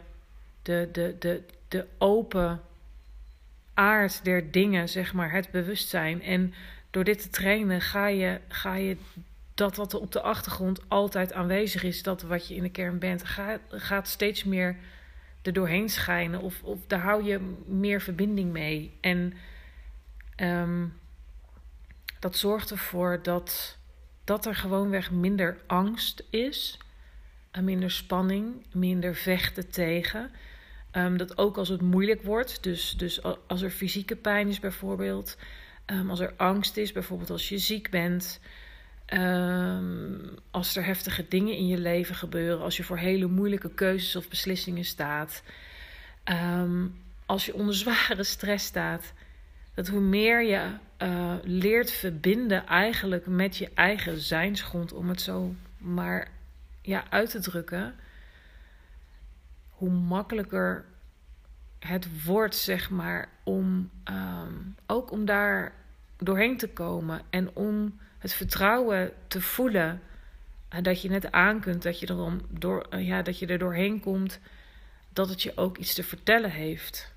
de, 0.61 0.89
de, 0.91 1.15
de, 1.19 1.43
de 1.71 1.87
open 1.97 2.61
aard 3.73 4.23
der 4.23 4.51
dingen, 4.51 4.89
zeg 4.89 5.13
maar, 5.13 5.31
het 5.31 5.51
bewustzijn. 5.51 6.21
En 6.21 6.53
door 6.89 7.03
dit 7.03 7.21
te 7.21 7.29
trainen 7.29 7.81
ga 7.81 8.07
je, 8.07 8.39
ga 8.47 8.75
je 8.75 8.97
dat 9.53 9.75
wat 9.75 9.93
er 9.93 9.99
op 9.99 10.11
de 10.11 10.21
achtergrond 10.21 10.89
altijd 10.89 11.33
aanwezig 11.33 11.83
is, 11.83 12.03
dat 12.03 12.21
wat 12.21 12.47
je 12.47 12.55
in 12.55 12.63
de 12.63 12.69
kern 12.69 12.99
bent, 12.99 13.23
gaat, 13.23 13.59
gaat 13.69 14.07
steeds 14.07 14.43
meer 14.43 14.77
er 15.41 15.53
doorheen 15.53 15.89
schijnen. 15.89 16.41
Of, 16.41 16.63
of 16.63 16.79
daar 16.87 16.99
hou 16.99 17.23
je 17.23 17.55
meer 17.65 18.01
verbinding 18.01 18.51
mee. 18.51 18.97
En 19.01 19.33
ehm, 20.35 20.85
dat 22.19 22.35
zorgt 22.35 22.71
ervoor 22.71 23.19
dat, 23.23 23.77
dat 24.23 24.45
er 24.45 24.55
gewoonweg 24.55 25.11
minder 25.11 25.57
angst 25.67 26.23
is. 26.29 26.79
Minder 27.61 27.91
spanning, 27.91 28.65
minder 28.71 29.15
vechten 29.15 29.69
tegen. 29.69 30.31
Um, 30.97 31.17
dat 31.17 31.37
ook 31.37 31.57
als 31.57 31.69
het 31.69 31.81
moeilijk 31.81 32.21
wordt, 32.21 32.63
dus, 32.63 32.93
dus 32.97 33.23
als 33.47 33.61
er 33.61 33.69
fysieke 33.69 34.15
pijn 34.15 34.47
is 34.47 34.59
bijvoorbeeld, 34.59 35.37
um, 35.85 36.09
als 36.09 36.19
er 36.19 36.33
angst 36.37 36.77
is, 36.77 36.91
bijvoorbeeld 36.91 37.29
als 37.29 37.49
je 37.49 37.57
ziek 37.57 37.89
bent, 37.89 38.39
Um, 39.13 40.35
als 40.51 40.75
er 40.75 40.85
heftige 40.85 41.25
dingen 41.27 41.55
in 41.55 41.67
je 41.67 41.77
leven 41.77 42.15
gebeuren, 42.15 42.63
als 42.63 42.77
je 42.77 42.83
voor 42.83 42.97
hele 42.97 43.27
moeilijke 43.27 43.73
keuzes 43.73 44.15
of 44.15 44.29
beslissingen 44.29 44.85
staat, 44.85 45.43
als 47.25 47.45
je 47.45 47.53
onder 47.53 47.75
zware 47.75 48.23
stress 48.23 48.65
staat, 48.65 49.13
dat 49.73 49.87
hoe 49.87 49.99
meer 49.99 50.43
je 50.43 50.69
uh, 51.01 51.33
leert 51.43 51.91
verbinden 51.91 52.65
eigenlijk 52.65 53.25
met 53.25 53.57
je 53.57 53.69
eigen 53.73 54.19
zijnsgrond, 54.19 54.93
om 54.93 55.09
het 55.09 55.21
zo 55.21 55.55
maar 55.77 56.31
ja, 56.81 57.03
uit 57.09 57.29
te 57.29 57.39
drukken, 57.39 57.95
hoe 59.81 59.89
makkelijker 59.89 60.85
het 61.79 62.23
wordt, 62.23 62.55
zeg 62.55 62.89
maar, 62.89 63.29
om 63.43 63.89
um, 64.05 64.75
ook 64.85 65.11
om 65.11 65.25
daar 65.25 65.73
doorheen 66.17 66.57
te 66.57 66.69
komen 66.69 67.21
en 67.29 67.55
om 67.55 67.99
het 68.17 68.33
vertrouwen 68.33 69.11
te 69.27 69.41
voelen 69.41 70.01
dat 70.81 71.01
je 71.01 71.11
het 71.11 71.31
aan 71.31 71.59
kunt, 71.59 71.83
dat 71.83 71.99
je, 71.99 72.09
erom 72.09 72.41
door, 72.49 72.85
eh, 72.89 73.07
ja, 73.07 73.21
dat 73.21 73.39
je 73.39 73.45
er 73.45 73.57
doorheen 73.57 73.99
komt, 73.99 74.39
dat 75.09 75.29
het 75.29 75.41
je 75.41 75.57
ook 75.57 75.77
iets 75.77 75.93
te 75.93 76.03
vertellen 76.03 76.51
heeft. 76.51 77.13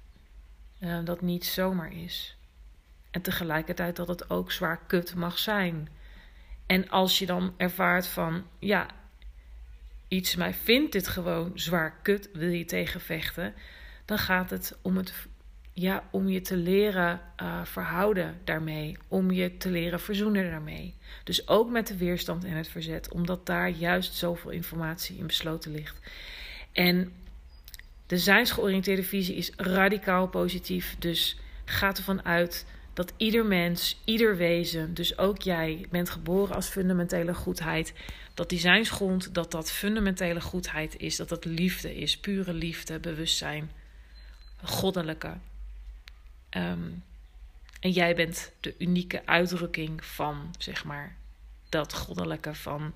Uh, 0.80 0.98
dat 1.04 1.20
niet 1.20 1.44
zomaar 1.44 1.92
is. 1.92 2.36
En 3.10 3.22
tegelijkertijd 3.22 3.96
dat 3.96 4.08
het 4.08 4.30
ook 4.30 4.52
zwaar 4.52 4.80
kut 4.86 5.14
mag 5.14 5.38
zijn. 5.38 5.88
En 6.66 6.88
als 6.88 7.18
je 7.18 7.26
dan 7.26 7.54
ervaart 7.56 8.06
van, 8.06 8.44
ja, 8.58 8.86
iets 10.08 10.36
mij 10.36 10.54
vindt 10.54 10.92
dit 10.92 11.08
gewoon 11.08 11.50
zwaar 11.54 11.98
kut, 12.02 12.28
wil 12.32 12.50
je 12.50 12.64
tegenvechten, 12.64 13.54
dan 14.04 14.18
gaat 14.18 14.50
het 14.50 14.78
om 14.82 14.96
het 14.96 15.14
ja, 15.74 16.08
om 16.10 16.28
je 16.28 16.40
te 16.40 16.56
leren 16.56 17.20
uh, 17.42 17.64
verhouden 17.64 18.40
daarmee, 18.44 18.96
om 19.08 19.30
je 19.30 19.56
te 19.56 19.70
leren 19.70 20.00
verzoenen 20.00 20.50
daarmee. 20.50 20.94
Dus 21.24 21.48
ook 21.48 21.70
met 21.70 21.86
de 21.86 21.96
weerstand 21.96 22.44
en 22.44 22.56
het 22.56 22.68
verzet, 22.68 23.12
omdat 23.12 23.46
daar 23.46 23.68
juist 23.68 24.14
zoveel 24.14 24.50
informatie 24.50 25.16
in 25.16 25.26
besloten 25.26 25.72
ligt. 25.72 25.98
En 26.72 27.12
de 28.06 28.18
zijnsgeoriënteerde 28.18 29.02
visie 29.02 29.36
is 29.36 29.52
radicaal 29.56 30.28
positief, 30.28 30.96
dus 30.98 31.38
gaat 31.64 31.98
ervan 31.98 32.24
uit 32.24 32.66
dat 32.94 33.12
ieder 33.16 33.46
mens, 33.46 34.00
ieder 34.04 34.36
wezen, 34.36 34.94
dus 34.94 35.18
ook 35.18 35.42
jij, 35.42 35.86
bent 35.90 36.10
geboren 36.10 36.54
als 36.54 36.68
fundamentele 36.68 37.34
goedheid. 37.34 37.94
Dat 38.34 38.48
die 38.48 38.58
zijnsgrond, 38.58 39.34
dat 39.34 39.50
dat 39.50 39.70
fundamentele 39.70 40.40
goedheid 40.40 40.96
is, 40.98 41.16
dat 41.16 41.28
dat 41.28 41.44
liefde 41.44 41.96
is, 41.96 42.18
pure 42.18 42.52
liefde, 42.52 42.98
bewustzijn, 42.98 43.70
goddelijke. 44.62 45.36
Um, 46.50 47.02
en 47.80 47.90
jij 47.90 48.14
bent 48.14 48.52
de 48.60 48.74
unieke 48.78 49.26
uitdrukking 49.26 50.04
van, 50.04 50.54
zeg 50.58 50.84
maar, 50.84 51.16
dat 51.68 51.94
goddelijke 51.94 52.54
van, 52.54 52.94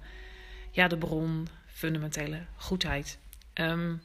ja, 0.71 0.89
de 0.89 0.99
bron, 0.99 1.49
fundamentele 1.67 2.45
goedheid. 2.57 3.19
Um, 3.55 4.03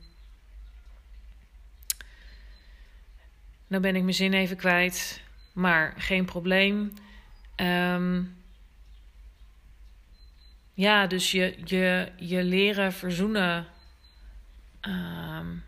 nou 3.67 3.81
ben 3.81 3.95
ik 3.95 4.01
mijn 4.01 4.13
zin 4.13 4.33
even 4.33 4.57
kwijt, 4.57 5.21
maar 5.53 5.93
geen 5.97 6.25
probleem. 6.25 6.93
Um, 7.55 8.35
ja, 10.73 11.07
dus 11.07 11.31
je, 11.31 11.55
je, 11.65 12.11
je 12.17 12.43
leren 12.43 12.93
verzoenen. 12.93 13.67
Um, 14.81 15.63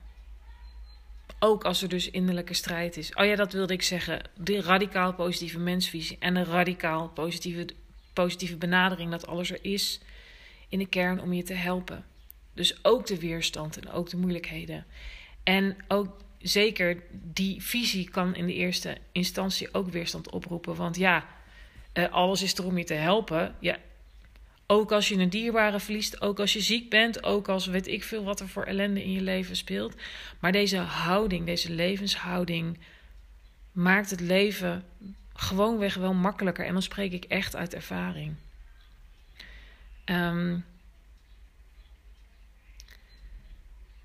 ook 1.39 1.63
als 1.63 1.81
er 1.81 1.89
dus 1.89 2.09
innerlijke 2.09 2.53
strijd 2.53 2.97
is. 2.97 3.13
Oh 3.13 3.25
ja, 3.25 3.35
dat 3.35 3.53
wilde 3.53 3.73
ik 3.73 3.81
zeggen. 3.81 4.21
De 4.37 4.61
radicaal 4.61 5.13
positieve 5.13 5.59
mensvisie 5.59 6.17
en 6.19 6.35
een 6.35 6.45
radicaal 6.45 7.09
positieve, 7.09 7.67
positieve 8.13 8.57
benadering 8.57 9.11
dat 9.11 9.27
alles 9.27 9.51
er 9.51 9.59
is 9.61 9.99
in 10.69 10.79
de 10.79 10.87
kern 10.87 11.21
om 11.21 11.33
je 11.33 11.43
te 11.43 11.53
helpen. 11.53 12.05
Dus 12.53 12.83
ook 12.83 13.07
de 13.07 13.19
weerstand 13.19 13.77
en 13.77 13.91
ook 13.91 14.09
de 14.09 14.17
moeilijkheden. 14.17 14.85
En 15.43 15.77
ook 15.87 16.17
zeker 16.47 17.03
die 17.11 17.61
visie 17.61 18.09
kan 18.09 18.35
in 18.35 18.45
de 18.45 18.53
eerste 18.53 18.97
instantie 19.11 19.73
ook 19.73 19.89
weerstand 19.89 20.29
oproepen. 20.29 20.75
Want 20.75 20.97
ja, 20.97 21.25
uh, 21.93 22.11
alles 22.11 22.41
is 22.41 22.57
er 22.57 22.65
om 22.65 22.77
je 22.77 22.83
te 22.83 22.93
helpen. 22.93 23.55
Ja, 23.59 23.77
ook 24.67 24.91
als 24.91 25.07
je 25.07 25.15
een 25.15 25.29
dierbare 25.29 25.79
verliest, 25.79 26.21
ook 26.21 26.39
als 26.39 26.53
je 26.53 26.61
ziek 26.61 26.89
bent, 26.89 27.23
ook 27.23 27.47
als 27.47 27.65
weet 27.65 27.87
ik 27.87 28.03
veel 28.03 28.23
wat 28.23 28.39
er 28.39 28.49
voor 28.49 28.63
ellende 28.63 29.03
in 29.03 29.11
je 29.11 29.21
leven 29.21 29.55
speelt. 29.55 29.95
Maar 30.39 30.51
deze 30.51 30.77
houding, 30.77 31.45
deze 31.45 31.71
levenshouding, 31.71 32.79
maakt 33.71 34.09
het 34.09 34.19
leven 34.19 34.83
gewoonweg 35.33 35.95
wel 35.95 36.13
makkelijker. 36.13 36.65
En 36.65 36.73
dan 36.73 36.81
spreek 36.81 37.11
ik 37.11 37.25
echt 37.25 37.55
uit 37.55 37.73
ervaring. 37.73 38.35
Um, 40.05 40.65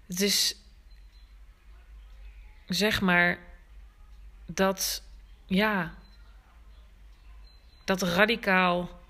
het 0.07 0.21
is 0.21 0.60
zeg 2.71 3.01
maar 3.01 3.39
dat, 4.47 5.03
ja, 5.47 5.95
dat 7.85 8.03
radicaal 8.03 9.01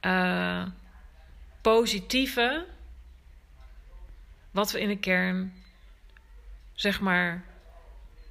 uh, 0.00 0.66
positieve, 1.60 2.66
wat 4.50 4.70
we 4.72 4.80
in 4.80 4.88
de 4.88 4.98
kern, 4.98 5.52
zeg 6.74 7.00
maar, 7.00 7.44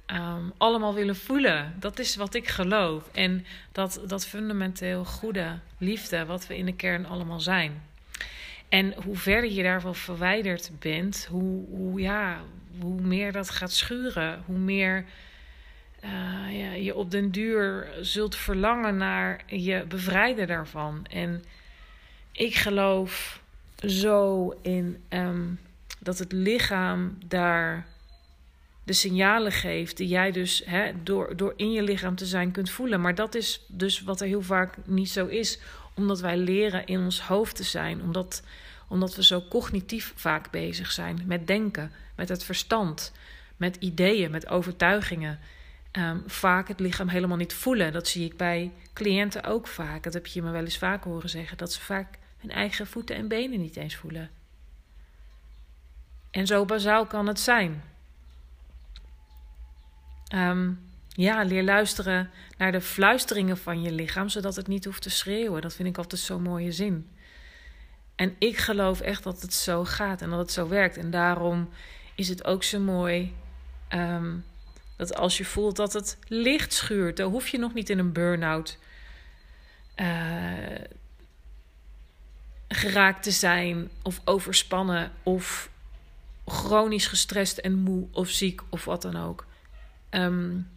um, 0.06 0.52
allemaal 0.56 0.94
willen 0.94 1.16
voelen. 1.16 1.74
Dat 1.78 1.98
is 1.98 2.16
wat 2.16 2.34
ik 2.34 2.48
geloof. 2.48 3.08
En 3.12 3.46
dat, 3.72 4.02
dat 4.06 4.26
fundamenteel 4.26 5.04
goede 5.04 5.58
liefde, 5.78 6.24
wat 6.24 6.46
we 6.46 6.56
in 6.56 6.66
de 6.66 6.74
kern 6.74 7.06
allemaal 7.06 7.40
zijn. 7.40 7.82
En 8.68 8.94
hoe 9.04 9.16
verder 9.16 9.50
je 9.50 9.62
daarvan 9.62 9.94
verwijderd 9.94 10.70
bent, 10.78 11.26
hoe, 11.30 11.66
hoe, 11.68 12.00
ja, 12.00 12.40
hoe 12.80 13.00
meer 13.00 13.32
dat 13.32 13.50
gaat 13.50 13.72
schuren, 13.72 14.42
hoe 14.46 14.58
meer 14.58 15.04
uh, 16.04 16.58
ja, 16.58 16.72
je 16.72 16.94
op 16.94 17.10
den 17.10 17.30
duur 17.30 17.88
zult 18.00 18.36
verlangen 18.36 18.96
naar 18.96 19.40
je 19.46 19.84
bevrijden 19.88 20.46
daarvan. 20.46 21.06
En 21.10 21.44
ik 22.32 22.54
geloof 22.54 23.42
zo 23.86 24.50
in 24.62 25.02
um, 25.08 25.60
dat 25.98 26.18
het 26.18 26.32
lichaam 26.32 27.18
daar 27.26 27.86
de 28.84 28.92
signalen 28.92 29.52
geeft 29.52 29.96
die 29.96 30.08
jij 30.08 30.32
dus 30.32 30.62
hè, 30.66 30.92
door, 31.02 31.36
door 31.36 31.52
in 31.56 31.72
je 31.72 31.82
lichaam 31.82 32.14
te 32.14 32.26
zijn 32.26 32.50
kunt 32.50 32.70
voelen. 32.70 33.00
Maar 33.00 33.14
dat 33.14 33.34
is 33.34 33.64
dus 33.66 34.02
wat 34.02 34.20
er 34.20 34.26
heel 34.26 34.42
vaak 34.42 34.76
niet 34.84 35.10
zo 35.10 35.26
is, 35.26 35.60
omdat 35.98 36.20
wij 36.20 36.36
leren 36.36 36.86
in 36.86 37.00
ons 37.00 37.20
hoofd 37.20 37.56
te 37.56 37.62
zijn, 37.62 38.02
omdat, 38.02 38.42
omdat 38.88 39.14
we 39.14 39.24
zo 39.24 39.42
cognitief 39.48 40.12
vaak 40.16 40.50
bezig 40.50 40.90
zijn 40.90 41.22
met 41.26 41.46
denken, 41.46 41.92
met 42.14 42.28
het 42.28 42.44
verstand, 42.44 43.12
met 43.56 43.76
ideeën, 43.76 44.30
met 44.30 44.48
overtuigingen. 44.48 45.38
Um, 45.92 46.22
vaak 46.26 46.68
het 46.68 46.80
lichaam 46.80 47.08
helemaal 47.08 47.36
niet 47.36 47.54
voelen. 47.54 47.92
Dat 47.92 48.08
zie 48.08 48.24
ik 48.24 48.36
bij 48.36 48.72
cliënten 48.92 49.44
ook 49.44 49.66
vaak. 49.66 50.02
Dat 50.02 50.14
heb 50.14 50.26
je 50.26 50.42
me 50.42 50.50
wel 50.50 50.64
eens 50.64 50.78
vaak 50.78 51.04
horen 51.04 51.28
zeggen. 51.28 51.56
Dat 51.56 51.72
ze 51.72 51.80
vaak 51.80 52.18
hun 52.38 52.50
eigen 52.50 52.86
voeten 52.86 53.16
en 53.16 53.28
benen 53.28 53.60
niet 53.60 53.76
eens 53.76 53.96
voelen. 53.96 54.30
En 56.30 56.46
zo 56.46 56.64
bazaal 56.64 57.06
kan 57.06 57.26
het 57.26 57.40
zijn. 57.40 57.82
Um, 60.34 60.87
ja, 61.18 61.42
leer 61.42 61.62
luisteren 61.62 62.30
naar 62.58 62.72
de 62.72 62.80
fluisteringen 62.80 63.58
van 63.58 63.82
je 63.82 63.92
lichaam, 63.92 64.28
zodat 64.28 64.56
het 64.56 64.66
niet 64.66 64.84
hoeft 64.84 65.02
te 65.02 65.10
schreeuwen. 65.10 65.62
Dat 65.62 65.74
vind 65.74 65.88
ik 65.88 65.98
altijd 65.98 66.20
zo'n 66.20 66.42
mooie 66.42 66.72
zin. 66.72 67.10
En 68.14 68.34
ik 68.38 68.56
geloof 68.56 69.00
echt 69.00 69.22
dat 69.22 69.42
het 69.42 69.54
zo 69.54 69.84
gaat 69.84 70.22
en 70.22 70.30
dat 70.30 70.38
het 70.38 70.52
zo 70.52 70.68
werkt. 70.68 70.96
En 70.96 71.10
daarom 71.10 71.68
is 72.14 72.28
het 72.28 72.44
ook 72.44 72.62
zo 72.62 72.80
mooi 72.80 73.34
um, 73.92 74.44
dat 74.96 75.14
als 75.14 75.38
je 75.38 75.44
voelt 75.44 75.76
dat 75.76 75.92
het 75.92 76.18
licht 76.28 76.72
schuurt, 76.72 77.16
dan 77.16 77.30
hoef 77.30 77.48
je 77.48 77.58
nog 77.58 77.74
niet 77.74 77.90
in 77.90 77.98
een 77.98 78.12
burn-out 78.12 78.78
uh, 79.96 80.52
geraakt 82.68 83.22
te 83.22 83.30
zijn, 83.30 83.90
of 84.02 84.20
overspannen, 84.24 85.12
of 85.22 85.70
chronisch 86.46 87.06
gestrest 87.06 87.58
en 87.58 87.74
moe, 87.74 88.06
of 88.12 88.28
ziek, 88.28 88.60
of 88.68 88.84
wat 88.84 89.02
dan 89.02 89.16
ook. 89.16 89.46
Um, 90.10 90.68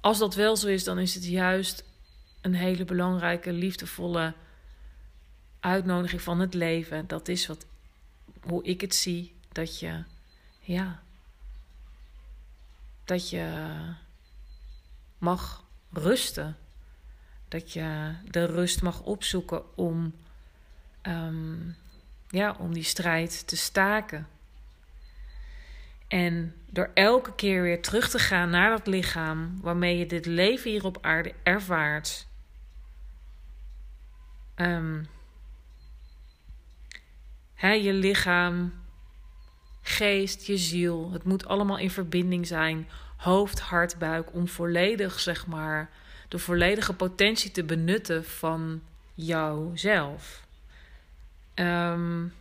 als 0.00 0.18
dat 0.18 0.34
wel 0.34 0.56
zo 0.56 0.68
is, 0.68 0.84
dan 0.84 0.98
is 0.98 1.14
het 1.14 1.24
juist 1.26 1.84
een 2.40 2.54
hele 2.54 2.84
belangrijke, 2.84 3.52
liefdevolle 3.52 4.34
uitnodiging 5.60 6.22
van 6.22 6.40
het 6.40 6.54
leven. 6.54 7.06
Dat 7.06 7.28
is 7.28 7.46
wat, 7.46 7.66
hoe 8.42 8.64
ik 8.64 8.80
het 8.80 8.94
zie. 8.94 9.34
Dat 9.52 9.78
je, 9.78 10.02
ja, 10.60 11.02
dat 13.04 13.30
je 13.30 13.68
mag 15.18 15.64
rusten. 15.92 16.56
Dat 17.48 17.72
je 17.72 18.14
de 18.30 18.44
rust 18.44 18.82
mag 18.82 19.02
opzoeken 19.02 19.76
om, 19.76 20.14
um, 21.02 21.76
ja, 22.28 22.56
om 22.58 22.74
die 22.74 22.82
strijd 22.82 23.46
te 23.46 23.56
staken. 23.56 24.26
En 26.08 26.54
door 26.70 26.90
elke 26.94 27.34
keer 27.34 27.62
weer 27.62 27.82
terug 27.82 28.08
te 28.08 28.18
gaan 28.18 28.50
naar 28.50 28.70
dat 28.70 28.86
lichaam 28.86 29.58
waarmee 29.60 29.98
je 29.98 30.06
dit 30.06 30.26
leven 30.26 30.70
hier 30.70 30.84
op 30.84 30.98
aarde 31.00 31.34
ervaart. 31.42 32.26
Um, 34.56 35.08
je 37.56 37.92
lichaam, 37.92 38.72
geest, 39.82 40.46
je 40.46 40.56
ziel. 40.56 41.10
Het 41.12 41.24
moet 41.24 41.46
allemaal 41.46 41.78
in 41.78 41.90
verbinding 41.90 42.46
zijn. 42.46 42.88
Hoofd, 43.16 43.60
hart, 43.60 43.98
buik. 43.98 44.34
Om 44.34 44.48
volledig, 44.48 45.20
zeg 45.20 45.46
maar, 45.46 45.90
de 46.28 46.38
volledige 46.38 46.94
potentie 46.94 47.50
te 47.50 47.64
benutten 47.64 48.24
van 48.24 48.82
jouzelf. 49.14 50.46
Um, 51.54 52.32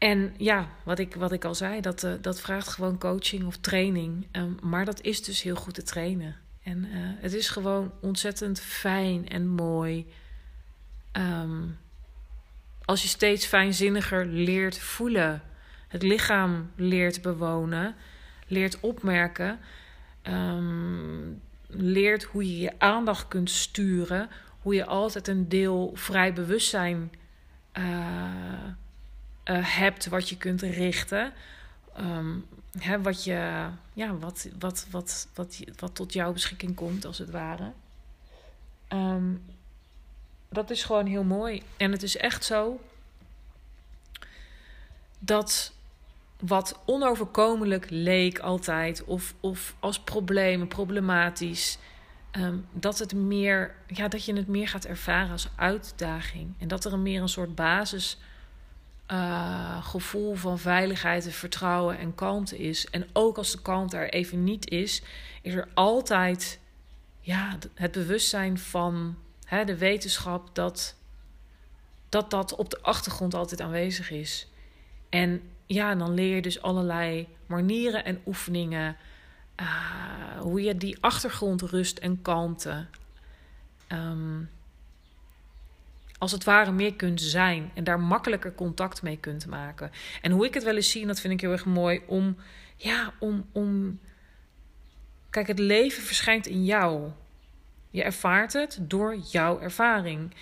En 0.00 0.34
ja, 0.36 0.68
wat 0.82 0.98
ik, 0.98 1.14
wat 1.14 1.32
ik 1.32 1.44
al 1.44 1.54
zei, 1.54 1.80
dat, 1.80 2.02
uh, 2.02 2.12
dat 2.20 2.40
vraagt 2.40 2.68
gewoon 2.68 2.98
coaching 2.98 3.44
of 3.44 3.56
training. 3.56 4.26
Um, 4.32 4.56
maar 4.62 4.84
dat 4.84 5.00
is 5.00 5.22
dus 5.22 5.42
heel 5.42 5.56
goed 5.56 5.74
te 5.74 5.82
trainen. 5.82 6.36
En 6.62 6.84
uh, 6.84 6.90
het 6.94 7.32
is 7.32 7.48
gewoon 7.48 7.92
ontzettend 8.00 8.60
fijn 8.60 9.28
en 9.28 9.48
mooi. 9.48 10.06
Um, 11.12 11.78
als 12.84 13.02
je 13.02 13.08
steeds 13.08 13.46
fijnzinniger 13.46 14.26
leert 14.26 14.78
voelen, 14.78 15.42
het 15.88 16.02
lichaam 16.02 16.70
leert 16.74 17.22
bewonen, 17.22 17.94
leert 18.46 18.80
opmerken, 18.80 19.58
um, 20.22 21.40
leert 21.66 22.22
hoe 22.22 22.46
je 22.46 22.58
je 22.58 22.78
aandacht 22.78 23.28
kunt 23.28 23.50
sturen, 23.50 24.28
hoe 24.60 24.74
je 24.74 24.86
altijd 24.86 25.28
een 25.28 25.48
deel 25.48 25.90
vrij 25.94 26.32
bewustzijn 26.32 27.12
uh, 27.78 27.84
uh, 29.44 29.76
hebt 29.76 30.06
wat 30.06 30.28
je 30.28 30.36
kunt 30.36 30.62
richten. 30.62 31.32
Um, 32.00 32.46
hè, 32.78 33.02
wat, 33.02 33.24
je, 33.24 33.68
ja, 33.92 34.14
wat, 34.14 34.48
wat, 34.58 34.86
wat, 34.90 35.28
wat, 35.34 35.60
wat 35.76 35.94
tot 35.94 36.12
jouw 36.12 36.32
beschikking 36.32 36.74
komt, 36.74 37.04
als 37.04 37.18
het 37.18 37.30
ware. 37.30 37.72
Um, 38.88 39.42
dat 40.48 40.70
is 40.70 40.84
gewoon 40.84 41.06
heel 41.06 41.24
mooi. 41.24 41.62
En 41.76 41.92
het 41.92 42.02
is 42.02 42.16
echt 42.16 42.44
zo 42.44 42.80
dat 45.18 45.72
wat 46.40 46.78
onoverkomelijk 46.84 47.86
leek 47.90 48.38
altijd, 48.38 49.04
of, 49.04 49.34
of 49.40 49.74
als 49.78 50.00
probleem, 50.00 50.68
problematisch, 50.68 51.78
um, 52.32 52.66
dat, 52.72 52.98
het 52.98 53.14
meer, 53.14 53.74
ja, 53.86 54.08
dat 54.08 54.24
je 54.24 54.34
het 54.34 54.48
meer 54.48 54.68
gaat 54.68 54.84
ervaren 54.84 55.30
als 55.30 55.48
uitdaging. 55.56 56.54
En 56.58 56.68
dat 56.68 56.84
er 56.84 56.92
een 56.92 57.02
meer 57.02 57.22
een 57.22 57.28
soort 57.28 57.54
basis 57.54 58.18
uh, 59.12 59.84
gevoel 59.84 60.34
van 60.34 60.58
veiligheid 60.58 61.26
en 61.26 61.32
vertrouwen 61.32 61.98
en 61.98 62.14
kalmte 62.14 62.58
is. 62.58 62.90
En 62.90 63.08
ook 63.12 63.36
als 63.36 63.52
de 63.52 63.62
kalmte 63.62 63.96
er 63.96 64.12
even 64.12 64.44
niet 64.44 64.70
is, 64.70 65.02
is 65.42 65.54
er 65.54 65.68
altijd 65.74 66.60
ja, 67.20 67.58
het 67.74 67.92
bewustzijn 67.92 68.58
van 68.58 69.16
hè, 69.44 69.64
de 69.64 69.76
wetenschap 69.76 70.54
dat, 70.54 70.96
dat 72.08 72.30
dat 72.30 72.54
op 72.54 72.70
de 72.70 72.82
achtergrond 72.82 73.34
altijd 73.34 73.60
aanwezig 73.60 74.10
is. 74.10 74.48
En 75.08 75.42
ja, 75.66 75.94
dan 75.94 76.14
leer 76.14 76.34
je 76.34 76.42
dus 76.42 76.62
allerlei 76.62 77.28
manieren 77.46 78.04
en 78.04 78.20
oefeningen. 78.26 78.96
Uh, 79.60 80.40
hoe 80.40 80.62
je 80.62 80.76
die 80.76 80.96
achtergrondrust 81.00 81.98
en 81.98 82.22
kalmte 82.22 82.86
um, 83.88 84.50
als 86.20 86.32
het 86.32 86.44
ware 86.44 86.72
meer 86.72 86.94
kunt 86.94 87.20
zijn 87.20 87.70
en 87.74 87.84
daar 87.84 88.00
makkelijker 88.00 88.54
contact 88.54 89.02
mee 89.02 89.16
kunt 89.16 89.46
maken. 89.46 89.90
En 90.22 90.30
hoe 90.30 90.46
ik 90.46 90.54
het 90.54 90.62
wel 90.62 90.76
eens 90.76 90.90
zie, 90.90 91.00
en 91.00 91.06
dat 91.06 91.20
vind 91.20 91.32
ik 91.32 91.40
heel 91.40 91.52
erg 91.52 91.64
mooi, 91.64 92.02
om, 92.06 92.36
ja, 92.76 93.12
om, 93.18 93.46
om. 93.52 93.98
Kijk, 95.30 95.46
het 95.46 95.58
leven 95.58 96.02
verschijnt 96.02 96.46
in 96.46 96.64
jou. 96.64 97.10
Je 97.90 98.02
ervaart 98.02 98.52
het 98.52 98.78
door 98.80 99.16
jouw 99.16 99.60
ervaring. 99.60 100.34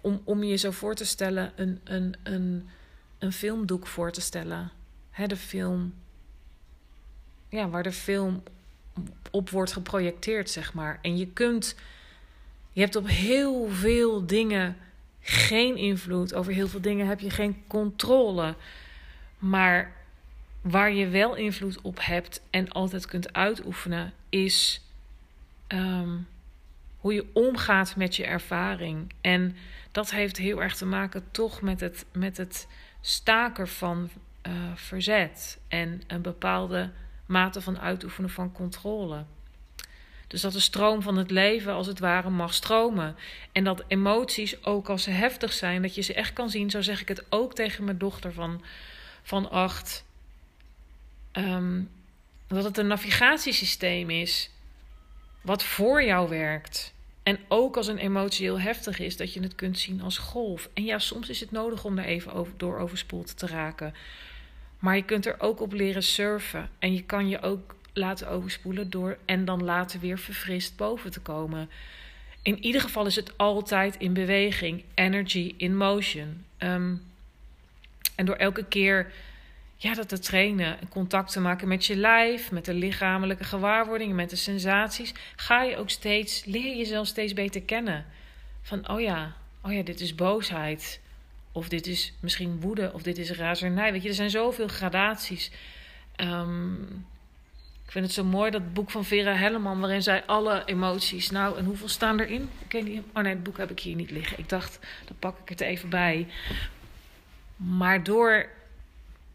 om, 0.00 0.20
om 0.24 0.44
je 0.44 0.56
zo 0.56 0.70
voor 0.70 0.94
te 0.94 1.04
stellen, 1.04 1.52
een, 1.56 1.80
een, 1.84 2.14
een, 2.22 2.68
een 3.18 3.32
filmdoek 3.32 3.86
voor 3.86 4.12
te 4.12 4.20
stellen. 4.20 4.70
de 5.26 5.36
film. 5.36 5.94
Ja, 7.48 7.68
waar 7.68 7.82
de 7.82 7.92
film 7.92 8.42
op 9.30 9.50
wordt 9.50 9.72
geprojecteerd, 9.72 10.50
zeg 10.50 10.74
maar. 10.74 10.98
En 11.02 11.16
je 11.16 11.26
kunt. 11.26 11.74
Je 12.74 12.80
hebt 12.80 12.96
op 12.96 13.08
heel 13.08 13.68
veel 13.68 14.26
dingen 14.26 14.76
geen 15.20 15.76
invloed. 15.76 16.34
Over 16.34 16.52
heel 16.52 16.68
veel 16.68 16.80
dingen 16.80 17.06
heb 17.06 17.20
je 17.20 17.30
geen 17.30 17.62
controle. 17.66 18.54
Maar 19.38 19.92
waar 20.60 20.92
je 20.92 21.08
wel 21.08 21.34
invloed 21.34 21.80
op 21.80 21.98
hebt 22.00 22.42
en 22.50 22.68
altijd 22.68 23.06
kunt 23.06 23.32
uitoefenen, 23.32 24.12
is 24.28 24.80
ehm, 25.66 26.16
hoe 26.98 27.14
je 27.14 27.26
omgaat 27.32 27.96
met 27.96 28.16
je 28.16 28.24
ervaring. 28.24 29.12
En 29.20 29.56
dat 29.92 30.10
heeft 30.10 30.36
heel 30.36 30.62
erg 30.62 30.76
te 30.76 30.86
maken 30.86 31.24
toch 31.30 31.60
met 31.60 31.80
het, 31.80 32.04
met 32.12 32.36
het 32.36 32.68
staken 33.00 33.68
van 33.68 34.10
uh, 34.46 34.52
verzet 34.74 35.58
en 35.68 36.02
een 36.06 36.22
bepaalde 36.22 36.90
mate 37.26 37.60
van 37.60 37.78
uitoefenen 37.78 38.30
van 38.30 38.52
controle. 38.52 39.24
Dus 40.26 40.40
dat 40.40 40.52
de 40.52 40.60
stroom 40.60 41.02
van 41.02 41.16
het 41.16 41.30
leven 41.30 41.72
als 41.72 41.86
het 41.86 41.98
ware 41.98 42.30
mag 42.30 42.54
stromen. 42.54 43.16
En 43.52 43.64
dat 43.64 43.84
emoties, 43.86 44.64
ook 44.64 44.88
als 44.88 45.02
ze 45.02 45.10
heftig 45.10 45.52
zijn, 45.52 45.82
dat 45.82 45.94
je 45.94 46.02
ze 46.02 46.14
echt 46.14 46.32
kan 46.32 46.50
zien. 46.50 46.70
Zo 46.70 46.82
zeg 46.82 47.00
ik 47.00 47.08
het 47.08 47.24
ook 47.28 47.54
tegen 47.54 47.84
mijn 47.84 47.98
dochter 47.98 48.32
van, 48.32 48.62
van 49.22 49.50
acht. 49.50 50.04
Ehm, 51.32 51.82
dat 52.46 52.64
het 52.64 52.78
een 52.78 52.86
navigatiesysteem 52.86 54.10
is 54.10 54.50
wat 55.40 55.62
voor 55.62 56.04
jou 56.04 56.28
werkt. 56.28 56.94
En 57.22 57.38
ook 57.48 57.76
als 57.76 57.86
een 57.86 57.98
emotie 57.98 58.44
heel 58.44 58.60
heftig 58.60 58.98
is, 58.98 59.16
dat 59.16 59.32
je 59.32 59.40
het 59.40 59.54
kunt 59.54 59.78
zien 59.78 60.02
als 60.02 60.18
golf. 60.18 60.68
En 60.74 60.84
ja, 60.84 60.98
soms 60.98 61.28
is 61.28 61.40
het 61.40 61.50
nodig 61.50 61.84
om 61.84 61.98
er 61.98 62.04
even 62.04 62.32
over, 62.32 62.52
door 62.56 62.78
overspoeld 62.78 63.38
te 63.38 63.46
raken. 63.46 63.94
Maar 64.78 64.96
je 64.96 65.04
kunt 65.04 65.26
er 65.26 65.40
ook 65.40 65.60
op 65.60 65.72
leren 65.72 66.02
surfen. 66.02 66.70
En 66.78 66.94
je 66.94 67.02
kan 67.02 67.28
je 67.28 67.42
ook 67.42 67.74
laten 67.94 68.28
overspoelen 68.28 68.90
door 68.90 69.18
en 69.24 69.44
dan 69.44 69.64
later 69.64 70.00
weer 70.00 70.18
verfrist 70.18 70.76
boven 70.76 71.10
te 71.10 71.20
komen. 71.20 71.70
In 72.42 72.64
ieder 72.64 72.80
geval 72.80 73.06
is 73.06 73.16
het 73.16 73.38
altijd 73.38 73.96
in 73.96 74.12
beweging, 74.12 74.84
energy 74.94 75.54
in 75.56 75.76
motion. 75.76 76.44
Ehm, 76.56 76.94
en 78.14 78.26
door 78.26 78.36
elke 78.36 78.64
keer 78.64 79.12
ja, 79.76 79.94
dat 79.94 80.08
te 80.08 80.18
trainen, 80.18 80.78
contact 80.88 81.32
te 81.32 81.40
maken 81.40 81.68
met 81.68 81.86
je 81.86 81.96
lijf, 81.96 82.50
met 82.50 82.64
de 82.64 82.74
lichamelijke 82.74 83.44
gewaarwordingen, 83.44 84.16
met 84.16 84.30
de 84.30 84.36
sensaties, 84.36 85.12
ga 85.36 85.62
je 85.62 85.76
ook 85.76 85.90
steeds, 85.90 86.44
leer 86.44 86.76
jezelf 86.76 87.06
steeds 87.06 87.32
beter 87.32 87.62
kennen. 87.62 88.06
Van, 88.62 88.88
oh 88.88 89.00
ja, 89.00 89.36
oh 89.62 89.72
ja, 89.72 89.82
dit 89.82 90.00
is 90.00 90.14
boosheid. 90.14 91.00
Of 91.52 91.68
dit 91.68 91.86
is 91.86 92.12
misschien 92.20 92.60
woede, 92.60 92.90
of 92.92 93.02
dit 93.02 93.18
is 93.18 93.30
razernij. 93.30 93.92
Weet 93.92 94.02
je, 94.02 94.08
er 94.08 94.14
zijn 94.14 94.30
zoveel 94.30 94.68
gradaties. 94.68 95.50
Um, 96.16 97.06
ik 97.84 97.90
vind 97.90 98.04
het 98.04 98.14
zo 98.14 98.24
mooi, 98.24 98.50
dat 98.50 98.72
boek 98.72 98.90
van 98.90 99.04
Vera 99.04 99.34
Helleman, 99.34 99.80
waarin 99.80 100.02
zij 100.02 100.24
alle 100.24 100.62
emoties. 100.64 101.30
Nou, 101.30 101.58
en 101.58 101.64
hoeveel 101.64 101.88
staan 101.88 102.20
erin? 102.20 102.50
Ik 102.68 102.84
niet. 102.84 103.02
Oh 103.14 103.22
nee, 103.22 103.32
het 103.34 103.42
boek 103.42 103.56
heb 103.56 103.70
ik 103.70 103.80
hier 103.80 103.94
niet 103.94 104.10
liggen. 104.10 104.38
Ik 104.38 104.48
dacht, 104.48 104.78
dan 105.04 105.16
pak 105.18 105.38
ik 105.38 105.48
het 105.48 105.60
even 105.60 105.88
bij. 105.88 106.26
Maar 107.56 108.02
door 108.02 108.48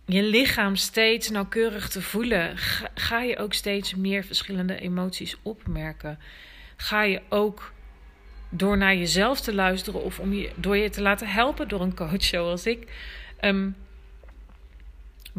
je 0.05 0.23
lichaam 0.23 0.75
steeds 0.75 1.29
nauwkeurig 1.29 1.89
te 1.89 2.01
voelen, 2.01 2.53
ga 2.93 3.21
je 3.21 3.37
ook 3.37 3.53
steeds 3.53 3.95
meer 3.95 4.23
verschillende 4.23 4.79
emoties 4.79 5.37
opmerken. 5.41 6.19
Ga 6.75 7.03
je 7.03 7.21
ook 7.29 7.71
door 8.49 8.77
naar 8.77 8.95
jezelf 8.95 9.41
te 9.41 9.53
luisteren 9.53 10.03
of 10.03 10.19
om 10.19 10.33
je, 10.33 10.51
door 10.55 10.77
je 10.77 10.89
te 10.89 11.01
laten 11.01 11.27
helpen 11.27 11.67
door 11.67 11.81
een 11.81 11.95
coach 11.95 12.23
zoals 12.23 12.65
ik. 12.65 12.87
Um, 13.41 13.75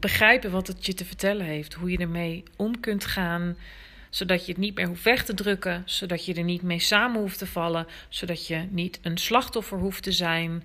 begrijpen 0.00 0.50
wat 0.50 0.66
het 0.66 0.86
je 0.86 0.94
te 0.94 1.04
vertellen 1.04 1.46
heeft. 1.46 1.74
Hoe 1.74 1.90
je 1.90 1.98
ermee 1.98 2.42
om 2.56 2.80
kunt 2.80 3.04
gaan. 3.04 3.56
Zodat 4.10 4.46
je 4.46 4.52
het 4.52 4.60
niet 4.60 4.74
meer 4.74 4.86
hoeft 4.86 5.02
weg 5.02 5.24
te 5.24 5.34
drukken. 5.34 5.82
Zodat 5.84 6.24
je 6.24 6.34
er 6.34 6.44
niet 6.44 6.62
mee 6.62 6.78
samen 6.78 7.20
hoeft 7.20 7.38
te 7.38 7.46
vallen. 7.46 7.86
Zodat 8.08 8.46
je 8.46 8.56
niet 8.70 8.98
een 9.02 9.18
slachtoffer 9.18 9.78
hoeft 9.78 10.02
te 10.02 10.12
zijn. 10.12 10.62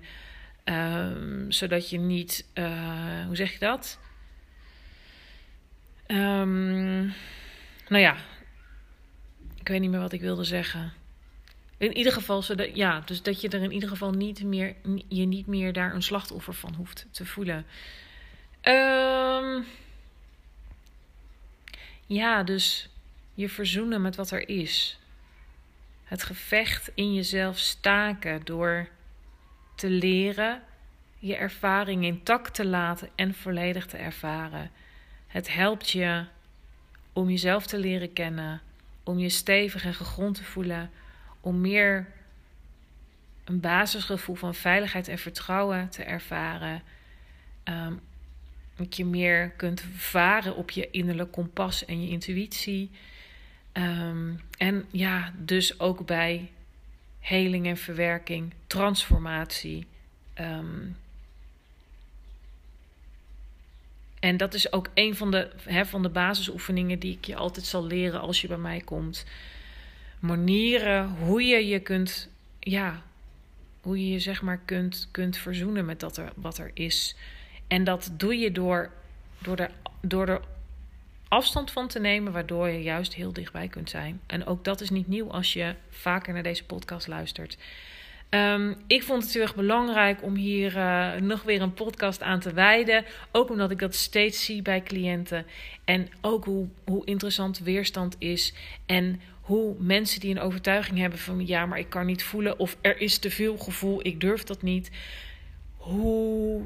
Um, 0.64 1.52
zodat 1.52 1.90
je 1.90 1.98
niet. 1.98 2.46
Uh, 2.54 3.26
hoe 3.26 3.36
zeg 3.36 3.52
je 3.52 3.58
dat? 3.58 3.98
Um, 6.06 7.04
nou 7.88 8.02
ja. 8.02 8.16
Ik 9.60 9.68
weet 9.68 9.80
niet 9.80 9.90
meer 9.90 10.00
wat 10.00 10.12
ik 10.12 10.20
wilde 10.20 10.44
zeggen. 10.44 10.92
In 11.78 11.96
ieder 11.96 12.12
geval, 12.12 12.42
ja, 12.74 13.00
dus 13.00 13.22
dat 13.22 13.40
je 13.40 13.48
er 13.48 13.62
in 13.62 13.72
ieder 13.72 13.88
geval 13.88 14.12
niet 14.12 14.44
meer, 14.44 14.74
je 15.08 15.24
niet 15.24 15.46
meer 15.46 15.72
daar 15.72 15.94
een 15.94 16.02
slachtoffer 16.02 16.54
van 16.54 16.74
hoeft 16.74 17.06
te 17.10 17.26
voelen. 17.26 17.66
Um, 18.68 19.66
ja, 22.06 22.42
dus 22.42 22.88
je 23.34 23.48
verzoenen 23.48 24.02
met 24.02 24.16
wat 24.16 24.30
er 24.30 24.48
is. 24.48 24.98
Het 26.04 26.22
gevecht 26.22 26.90
in 26.94 27.14
jezelf 27.14 27.58
staken 27.58 28.44
door 28.44 28.88
te 29.74 29.90
leren 29.90 30.62
je 31.18 31.36
ervaring 31.36 32.04
intact 32.04 32.54
te 32.54 32.66
laten 32.66 33.08
en 33.14 33.34
volledig 33.34 33.86
te 33.86 33.96
ervaren. 33.96 34.70
Het 35.26 35.52
helpt 35.52 35.90
je 35.90 36.24
om 37.12 37.30
jezelf 37.30 37.66
te 37.66 37.78
leren 37.78 38.12
kennen, 38.12 38.60
om 39.02 39.18
je 39.18 39.28
stevig 39.28 39.84
en 39.84 39.94
gegrond 39.94 40.36
te 40.36 40.44
voelen, 40.44 40.90
om 41.40 41.60
meer 41.60 42.06
een 43.44 43.60
basisgevoel 43.60 44.34
van 44.34 44.54
veiligheid 44.54 45.08
en 45.08 45.18
vertrouwen 45.18 45.88
te 45.88 46.02
ervaren. 46.02 46.82
Um, 47.64 48.00
dat 48.76 48.96
je 48.96 49.04
meer 49.04 49.50
kunt 49.50 49.84
varen 49.96 50.56
op 50.56 50.70
je 50.70 50.90
innerlijk 50.90 51.32
kompas 51.32 51.84
en 51.84 52.02
je 52.02 52.08
intuïtie. 52.08 52.90
Ehm, 53.72 54.32
en 54.58 54.84
ja, 54.90 55.32
dus 55.38 55.80
ook 55.80 56.06
bij 56.06 56.50
heling 57.20 57.66
en 57.66 57.76
verwerking, 57.76 58.52
transformatie. 58.66 59.86
Ehm, 60.34 60.82
en 64.20 64.36
dat 64.36 64.54
is 64.54 64.72
ook 64.72 64.88
een 64.94 65.16
van 65.16 65.30
de, 65.30 65.50
van 65.84 66.02
de 66.02 66.08
basisoefeningen 66.08 66.98
die 66.98 67.16
ik 67.16 67.24
je 67.24 67.36
altijd 67.36 67.66
zal 67.66 67.86
leren 67.86 68.20
als 68.20 68.40
je 68.40 68.48
bij 68.48 68.56
mij 68.56 68.80
komt. 68.80 69.24
Manieren 70.18 71.08
hoe 71.08 71.42
je 71.42 71.66
je 71.66 71.80
kunt, 71.80 72.28
ja, 72.60 73.02
hoe 73.80 73.98
je 73.98 74.12
je 74.12 74.18
zeg 74.18 74.42
maar 74.42 74.60
kunt, 74.64 75.08
kunt 75.10 75.36
verzoenen 75.36 75.84
met 75.84 76.00
dat 76.00 76.16
er, 76.16 76.32
wat 76.34 76.58
er 76.58 76.70
is. 76.74 77.16
En 77.68 77.84
dat 77.84 78.10
doe 78.12 78.38
je 78.38 78.52
door, 78.52 78.90
door, 79.38 79.56
er, 79.56 79.70
door 80.00 80.28
er 80.28 80.40
afstand 81.28 81.70
van 81.70 81.88
te 81.88 82.00
nemen, 82.00 82.32
waardoor 82.32 82.68
je 82.68 82.82
juist 82.82 83.14
heel 83.14 83.32
dichtbij 83.32 83.68
kunt 83.68 83.90
zijn. 83.90 84.20
En 84.26 84.46
ook 84.46 84.64
dat 84.64 84.80
is 84.80 84.90
niet 84.90 85.08
nieuw 85.08 85.30
als 85.30 85.52
je 85.52 85.74
vaker 85.90 86.32
naar 86.32 86.42
deze 86.42 86.64
podcast 86.64 87.06
luistert. 87.06 87.56
Um, 88.30 88.76
ik 88.86 89.02
vond 89.02 89.22
het 89.22 89.32
heel 89.32 89.42
erg 89.42 89.54
belangrijk 89.54 90.22
om 90.22 90.34
hier 90.34 90.76
uh, 90.76 91.14
nog 91.14 91.42
weer 91.42 91.62
een 91.62 91.74
podcast 91.74 92.22
aan 92.22 92.40
te 92.40 92.52
wijden. 92.52 93.04
Ook 93.32 93.50
omdat 93.50 93.70
ik 93.70 93.78
dat 93.78 93.94
steeds 93.94 94.44
zie 94.44 94.62
bij 94.62 94.82
cliënten. 94.82 95.46
En 95.84 96.08
ook 96.20 96.44
hoe, 96.44 96.68
hoe 96.84 97.04
interessant 97.04 97.58
weerstand 97.58 98.16
is. 98.18 98.54
En 98.86 99.20
hoe 99.40 99.74
mensen 99.78 100.20
die 100.20 100.30
een 100.30 100.40
overtuiging 100.40 100.98
hebben 100.98 101.18
van 101.18 101.46
ja, 101.46 101.66
maar 101.66 101.78
ik 101.78 101.88
kan 101.88 102.06
niet 102.06 102.22
voelen. 102.22 102.58
Of 102.58 102.76
er 102.80 103.00
is 103.00 103.18
te 103.18 103.30
veel 103.30 103.56
gevoel, 103.56 104.06
ik 104.06 104.20
durf 104.20 104.44
dat 104.44 104.62
niet. 104.62 104.90
Hoe 105.76 106.62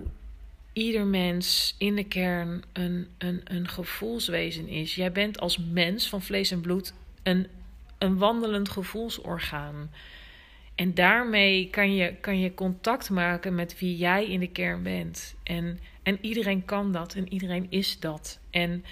ieder 0.73 1.07
mens 1.07 1.75
in 1.79 1.97
de 1.97 2.05
kern 2.05 2.63
een, 2.73 3.09
een, 3.19 3.41
een 3.45 3.69
gevoelswezen 3.69 4.69
is. 4.69 4.95
Jij 4.95 5.13
bent 5.13 5.41
als 5.41 5.59
mens 5.59 6.09
van 6.09 6.23
vlees 6.23 6.51
en 6.51 6.61
bloed 6.61 6.95
een, 7.23 7.47
een 7.99 8.19
wandelend 8.19 8.69
gevoelsorgaan. 8.69 9.91
En 10.75 10.95
daarmee 10.95 11.71
kan 11.71 11.95
je, 11.95 12.15
kan 12.21 12.41
je 12.41 12.55
contact 12.55 13.11
maken 13.11 13.55
met 13.55 13.79
wie 13.79 13.97
jij 13.97 14.27
in 14.27 14.41
de 14.41 14.51
kern 14.51 14.83
bent. 14.83 15.35
En, 15.43 15.81
en 16.03 16.19
iedereen 16.21 16.65
kan 16.65 16.93
dat 16.93 17.15
en 17.15 17.33
iedereen 17.33 17.67
is 17.69 17.99
dat. 17.99 18.39
En 18.51 18.85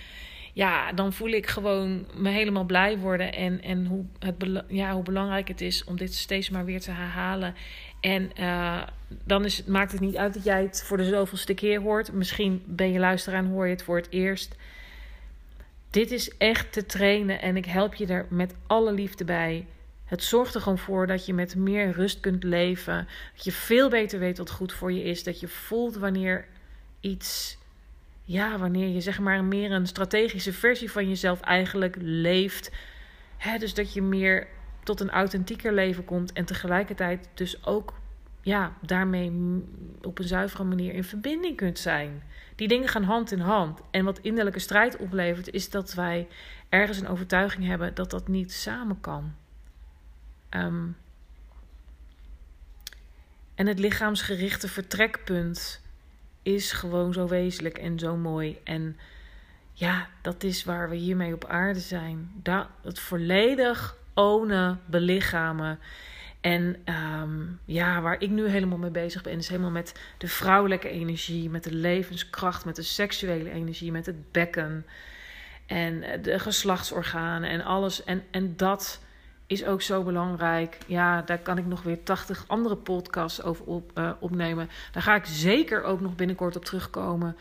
ja, 0.59 0.93
dan 0.93 1.13
voel 1.13 1.29
ik 1.29 1.47
gewoon 1.47 2.07
me 2.15 2.31
helemaal 2.31 2.65
blij 2.65 2.99
worden. 2.99 3.33
En, 3.33 3.63
en 3.63 3.87
hoe, 3.87 4.05
het, 4.19 4.65
ja, 4.69 4.93
hoe 4.93 5.03
belangrijk 5.03 5.49
het 5.49 5.61
is 5.61 5.85
om 5.85 5.97
dit 5.97 6.15
steeds 6.15 6.51
maar 6.51 6.65
weer 6.65 6.81
te 6.81 6.91
herhalen. 6.91 7.55
En 8.01 8.31
uh, 8.41 8.83
dan 9.25 9.45
is, 9.45 9.65
maakt 9.65 9.93
het 9.93 10.01
niet 10.01 10.17
uit 10.17 10.35
dat 10.35 10.45
jij 10.45 10.63
het 10.63 10.83
voor 10.85 10.97
de 10.97 11.05
zoveelste 11.05 11.55
keer 11.55 11.81
hoort. 11.81 12.13
Misschien 12.13 12.63
ben 12.67 12.93
je 12.93 12.99
luisteraar 12.99 13.39
en 13.39 13.51
hoor 13.51 13.65
je 13.65 13.73
het 13.73 13.83
voor 13.83 13.97
het 13.97 14.11
eerst. 14.11 14.57
Dit 15.91 16.11
is 16.11 16.37
echt 16.37 16.73
te 16.73 16.87
trainen 16.87 17.41
en 17.41 17.57
ik 17.57 17.67
help 17.67 17.95
je 17.95 18.07
er 18.07 18.27
met 18.29 18.55
alle 18.67 18.93
liefde 18.93 19.25
bij. 19.25 19.67
Het 20.05 20.23
zorgt 20.23 20.55
er 20.55 20.61
gewoon 20.61 20.79
voor 20.79 21.07
dat 21.07 21.27
je 21.27 21.35
met 21.35 21.57
meer 21.57 21.91
rust 21.91 22.21
kunt 22.21 22.45
leven. 22.45 23.09
Dat 23.35 23.45
je 23.45 23.53
veel 23.53 23.89
beter 23.89 24.19
weet 24.19 24.39
wat 24.39 24.51
goed 24.51 24.73
voor 24.73 24.93
je 24.93 25.03
is. 25.03 25.23
Dat 25.23 25.41
je 25.41 25.49
voelt 25.49 25.97
wanneer 25.97 26.47
iets. 27.01 27.59
Ja, 28.31 28.59
wanneer 28.59 28.89
je 28.89 29.01
zeg 29.01 29.19
maar 29.19 29.45
meer 29.45 29.73
een 29.73 29.87
strategische 29.87 30.53
versie 30.53 30.91
van 30.91 31.09
jezelf 31.09 31.41
eigenlijk 31.41 31.97
leeft. 32.01 32.71
dus 33.59 33.75
dat 33.75 33.93
je 33.93 34.03
meer 34.03 34.47
tot 34.83 35.01
een 35.01 35.11
authentieker 35.11 35.73
leven 35.73 36.05
komt. 36.05 36.33
En 36.33 36.45
tegelijkertijd 36.45 37.29
dus 37.35 37.65
ook 37.67 37.95
ja, 38.43 38.77
daarmee 38.83 39.33
op 40.03 40.19
een 40.19 40.25
zuivere 40.25 40.65
manier 40.65 40.95
in 40.95 41.05
verbinding 41.05 41.57
kunt 41.57 41.79
zijn. 41.79 42.23
Die 42.57 42.69
dingen 42.69 42.89
gaan 42.89 43.03
hand 43.03 43.33
in 43.33 43.41
hand. 43.41 43.81
En 43.91 44.05
wat 44.05 44.19
innerlijke 44.19 44.59
strijd 44.59 44.97
oplevert, 44.97 45.51
is 45.51 45.71
dat 45.71 45.95
wij 45.95 46.29
ergens 46.69 46.99
een 46.99 47.09
overtuiging 47.09 47.67
hebben 47.67 47.95
dat 47.95 48.11
dat 48.11 48.29
niet 48.29 48.53
samen 48.53 49.01
kan. 49.01 49.35
Ehm, 50.49 50.87
en 53.55 53.67
het 53.67 53.79
lichaamsgerichte 53.79 54.69
vertrekpunt 54.69 55.87
is 56.55 56.73
gewoon 56.73 57.13
zo 57.13 57.29
wezenlijk 57.29 57.79
en 57.79 57.99
zo 57.99 58.17
mooi. 58.17 58.59
En 58.65 58.97
ja, 59.73 60.09
dat 60.23 60.43
is 60.43 60.65
waar 60.65 60.89
we 60.89 60.97
hiermee 60.97 61.35
op 61.35 61.45
aarde 61.45 61.81
zijn. 61.81 62.31
Dat, 62.43 62.67
het 62.83 62.99
volledig 62.99 63.97
ownen, 64.15 64.81
belichamen. 64.87 65.79
En 66.41 66.77
ehm, 66.85 67.45
ja, 67.65 68.01
waar 68.01 68.21
ik 68.23 68.31
nu 68.31 68.49
helemaal 68.49 68.79
mee 68.79 68.91
bezig 68.91 69.23
ben, 69.23 69.39
is 69.39 69.49
helemaal 69.49 69.71
met 69.71 70.01
de 70.19 70.29
vrouwelijke 70.29 70.89
energie, 70.89 71.51
met 71.51 71.65
de 71.65 71.75
levenskracht, 71.75 72.65
met 72.65 72.77
de 72.77 72.83
seksuele 72.83 73.51
energie, 73.51 73.93
met 73.93 74.07
het 74.07 74.33
bekken 74.33 74.87
en 75.67 76.23
de 76.23 76.39
geslachtsorganen 76.39 77.51
en 77.51 77.65
alles. 77.65 78.05
En, 78.05 78.25
en 78.31 78.57
dat 78.57 79.01
is 79.49 79.65
ook 79.65 79.83
zo 79.83 80.03
belangrijk. 80.03 80.79
Ja, 80.87 81.23
daar 81.23 81.39
kan 81.39 81.59
ik 81.59 81.67
nog 81.67 81.83
weer 81.83 82.03
80 82.03 82.45
andere 82.47 82.77
podcasts 82.77 83.43
over 83.43 83.65
op, 83.65 83.91
uh, 83.99 84.11
opnemen. 84.19 84.69
Daar 84.93 85.03
ga 85.03 85.15
ik 85.15 85.25
zeker 85.25 85.83
ook 85.83 86.01
nog 86.01 86.15
binnenkort 86.15 86.57
op 86.57 86.65
terugkomen. 86.65 87.37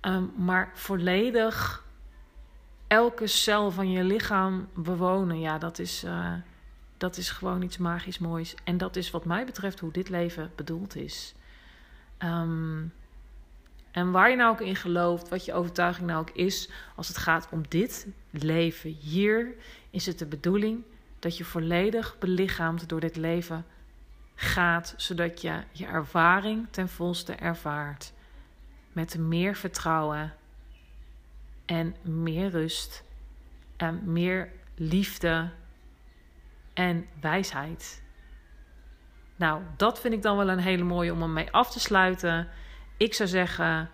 Um, 0.00 0.32
maar 0.36 0.70
volledig 0.74 1.84
elke 2.86 3.26
cel 3.26 3.70
van 3.70 3.90
je 3.90 4.04
lichaam 4.04 4.68
bewonen, 4.74 5.40
ja, 5.40 5.58
dat 5.58 5.78
is, 5.78 6.04
uh, 6.04 6.32
dat 6.96 7.16
is 7.16 7.30
gewoon 7.30 7.62
iets 7.62 7.78
magisch 7.78 8.18
moois. 8.18 8.54
En 8.64 8.78
dat 8.78 8.96
is 8.96 9.10
wat 9.10 9.24
mij 9.24 9.44
betreft 9.44 9.80
hoe 9.80 9.92
dit 9.92 10.08
leven 10.08 10.50
bedoeld 10.54 10.96
is. 10.96 11.34
Um, 12.18 12.92
en 13.90 14.10
waar 14.10 14.30
je 14.30 14.36
nou 14.36 14.52
ook 14.52 14.60
in 14.60 14.76
gelooft, 14.76 15.28
wat 15.28 15.44
je 15.44 15.54
overtuiging 15.54 16.06
nou 16.06 16.20
ook 16.20 16.30
is, 16.30 16.70
als 16.96 17.08
het 17.08 17.16
gaat 17.16 17.48
om 17.50 17.62
dit 17.68 18.06
leven 18.30 18.90
hier, 18.90 19.54
is 19.90 20.06
het 20.06 20.18
de 20.18 20.26
bedoeling 20.26 20.84
dat 21.18 21.36
je 21.36 21.44
volledig 21.44 22.18
belichaamd 22.18 22.88
door 22.88 23.00
dit 23.00 23.16
leven 23.16 23.64
gaat, 24.34 24.94
zodat 24.96 25.40
je 25.40 25.62
je 25.72 25.86
ervaring 25.86 26.66
ten 26.70 26.88
volste 26.88 27.32
ervaart. 27.32 28.12
Met 28.92 29.18
meer 29.18 29.54
vertrouwen 29.54 30.34
en 31.64 31.94
meer 32.02 32.50
rust 32.50 33.04
en 33.76 34.12
meer 34.12 34.48
liefde 34.74 35.50
en 36.74 37.06
wijsheid. 37.20 38.02
Nou, 39.36 39.62
dat 39.76 40.00
vind 40.00 40.14
ik 40.14 40.22
dan 40.22 40.36
wel 40.36 40.48
een 40.48 40.58
hele 40.58 40.84
mooie 40.84 41.12
om 41.12 41.22
ermee 41.22 41.50
af 41.50 41.70
te 41.70 41.80
sluiten. 41.80 42.48
Ik 42.96 43.14
zou 43.14 43.28
zeggen, 43.28 43.90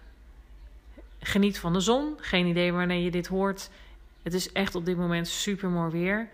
geniet 1.21 1.59
van 1.59 1.73
de 1.73 1.81
zon. 1.81 2.15
Geen 2.21 2.47
idee 2.47 2.73
wanneer 2.73 3.01
je 3.01 3.11
dit 3.11 3.27
hoort. 3.27 3.71
Het 4.23 4.35
is 4.35 4.53
echt 4.53 4.75
op 4.75 4.85
dit 4.85 4.97
moment 4.97 5.29
super 5.29 5.69
mooi 5.69 5.91
weer. 5.91 6.29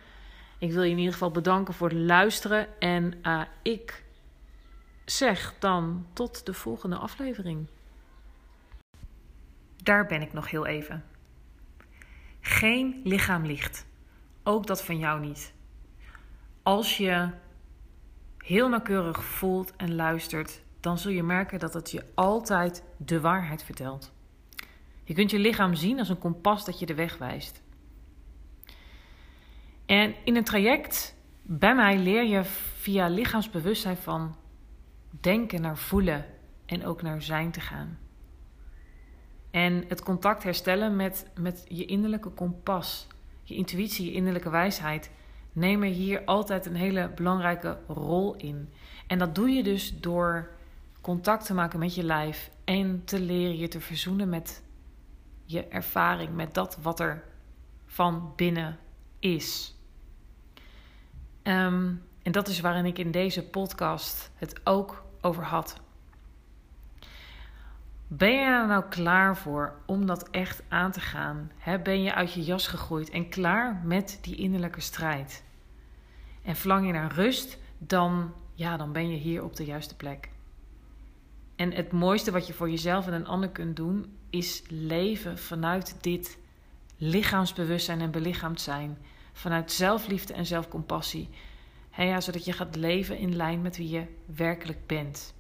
Ik 0.59 0.73
wil 0.73 0.83
je 0.83 0.91
in 0.91 0.99
ieder 0.99 1.13
geval 1.13 1.31
bedanken 1.31 1.75
voor 1.75 1.89
het 1.89 1.99
luisteren. 1.99 2.81
En 2.81 3.15
uh, 3.23 3.43
ik 3.63 4.05
zeg 5.05 5.55
dan 5.59 6.07
tot 6.13 6.47
de 6.47 6.55
volgende 6.55 6.97
aflevering. 6.97 7.67
Daar 9.83 10.07
ben 10.07 10.23
ik 10.23 10.33
nog 10.33 10.51
heel 10.51 10.67
even. 10.67 11.05
Geen 12.41 13.01
lichaam 13.05 13.47
liegt. 13.47 13.87
Ook 14.43 14.67
dat 14.67 14.85
van 14.85 14.99
jou 14.99 15.21
niet. 15.21 15.53
Als 16.63 16.97
je 16.97 17.31
heel 18.39 18.69
nauwkeurig 18.69 19.25
voelt 19.25 19.77
en 19.77 19.95
luistert, 19.95 20.63
dan 20.81 20.99
zul 20.99 21.11
je 21.11 21.23
merken 21.23 21.59
dat 21.59 21.75
het 21.75 21.91
je 21.91 22.05
altijd 22.15 22.83
de 22.97 23.21
waarheid 23.21 23.63
vertelt. 23.63 24.13
Je 25.05 25.15
kunt 25.15 25.31
je 25.31 25.39
lichaam 25.39 25.75
zien 25.75 25.99
als 25.99 26.09
een 26.09 26.19
kompas 26.19 26.65
dat 26.65 26.79
je 26.79 26.87
de 26.87 26.95
weg 26.95 27.19
wijst. 27.19 27.63
En 29.89 30.15
in 30.25 30.37
een 30.37 30.45
traject 30.45 31.15
bij 31.43 31.75
mij 31.75 31.99
leer 31.99 32.25
je 32.25 32.45
via 32.45 33.09
lichaamsbewustzijn 33.09 33.97
van 33.97 34.37
denken 35.21 35.61
naar 35.61 35.79
voelen 35.79 36.27
en 36.67 36.85
ook 36.87 37.03
naar 37.03 37.23
zijn 37.23 37.51
te 37.51 37.61
gaan. 37.61 37.99
En 39.51 39.85
het 39.89 40.03
contact 40.03 40.43
herstellen 40.43 40.97
met, 40.97 41.31
met 41.41 41.65
je 41.69 41.85
innerlijke 41.85 42.29
kompas, 42.29 43.07
je 43.43 43.55
intuïtie, 43.55 44.05
je 44.05 44.13
innerlijke 44.13 44.51
wijsheid, 44.51 45.11
nemen 45.53 45.89
hier 45.89 46.25
altijd 46.25 46.67
een 46.67 46.77
hele 46.77 47.11
belangrijke 47.15 47.79
rol 47.87 48.37
in. 48.37 48.69
En 49.07 49.19
dat 49.19 49.35
doe 49.35 49.49
je 49.49 49.63
dus 49.63 50.01
door 50.01 50.51
contact 51.01 51.47
te 51.47 51.55
maken 51.55 51.79
met 51.79 51.95
je 51.95 52.05
lijf 52.05 52.51
en 52.65 53.05
te 53.05 53.21
leren 53.21 53.59
je 53.59 53.69
te 53.69 53.81
verzoenen 53.81 54.29
met 54.29 54.63
je 55.45 55.65
ervaring, 55.65 56.35
met 56.35 56.55
dat 56.55 56.79
wat 56.83 57.01
er 57.01 57.25
van 57.87 58.33
binnen 58.37 58.79
is. 59.19 59.77
Ehm, 61.49 61.93
en 62.23 62.33
dat 62.33 62.49
is 62.49 62.61
waarin 62.61 62.87
ik 62.87 62.99
in 62.99 63.11
deze 63.11 63.43
podcast 63.43 64.31
het 64.35 64.61
ook 64.65 65.05
over 65.21 65.45
had. 65.45 65.81
Ben 68.07 68.33
je 68.33 68.45
er 68.45 68.67
nou 68.67 68.85
klaar 68.89 69.37
voor 69.37 69.75
om 69.87 70.07
dat 70.07 70.29
echt 70.31 70.63
aan 70.69 70.93
te 70.93 71.01
gaan? 71.01 71.51
ben 71.83 72.03
je 72.03 72.15
uit 72.15 72.33
je 72.33 72.43
jas 72.43 72.67
gegroeid 72.67 73.11
en 73.11 73.29
klaar 73.29 73.81
met 73.85 74.19
die 74.23 74.37
innerlijke 74.37 74.81
strijd? 74.81 75.45
En 76.43 76.57
verlang 76.57 76.87
je 76.87 76.93
naar 76.93 77.13
rust, 77.13 77.59
dan, 77.79 78.33
ja, 78.55 78.77
dan 78.77 78.93
ben 78.93 79.11
je 79.11 79.17
hier 79.17 79.45
op 79.45 79.57
de 79.57 79.65
juiste 79.65 79.97
plek. 79.97 80.29
En 81.57 81.73
het 81.73 81.93
mooiste 81.93 82.31
wat 82.31 82.47
je 82.47 82.53
voor 82.53 82.71
jezelf 82.71 83.07
en 83.07 83.13
een 83.13 83.27
ander 83.27 83.49
kunt 83.49 83.77
doen, 83.77 84.17
is 84.31 84.63
leven 84.69 85.39
vanuit 85.39 85.97
dit 86.01 86.39
lichaamsbewustzijn 86.97 88.01
en 88.01 88.11
belichaamd 88.11 88.61
zijn. 88.61 88.99
Vanuit 89.39 89.73
zelfliefde 89.73 90.33
en 90.33 90.47
zelfcompassie. 90.47 91.29
ja, 91.97 92.21
zodat 92.21 92.45
je 92.45 92.53
gaat 92.53 92.77
leven 92.77 93.19
in 93.19 93.37
lijn 93.37 93.63
met 93.63 93.77
wie 93.77 93.89
je 93.89 94.07
werkelijk 94.27 94.87
bent. 94.87 95.35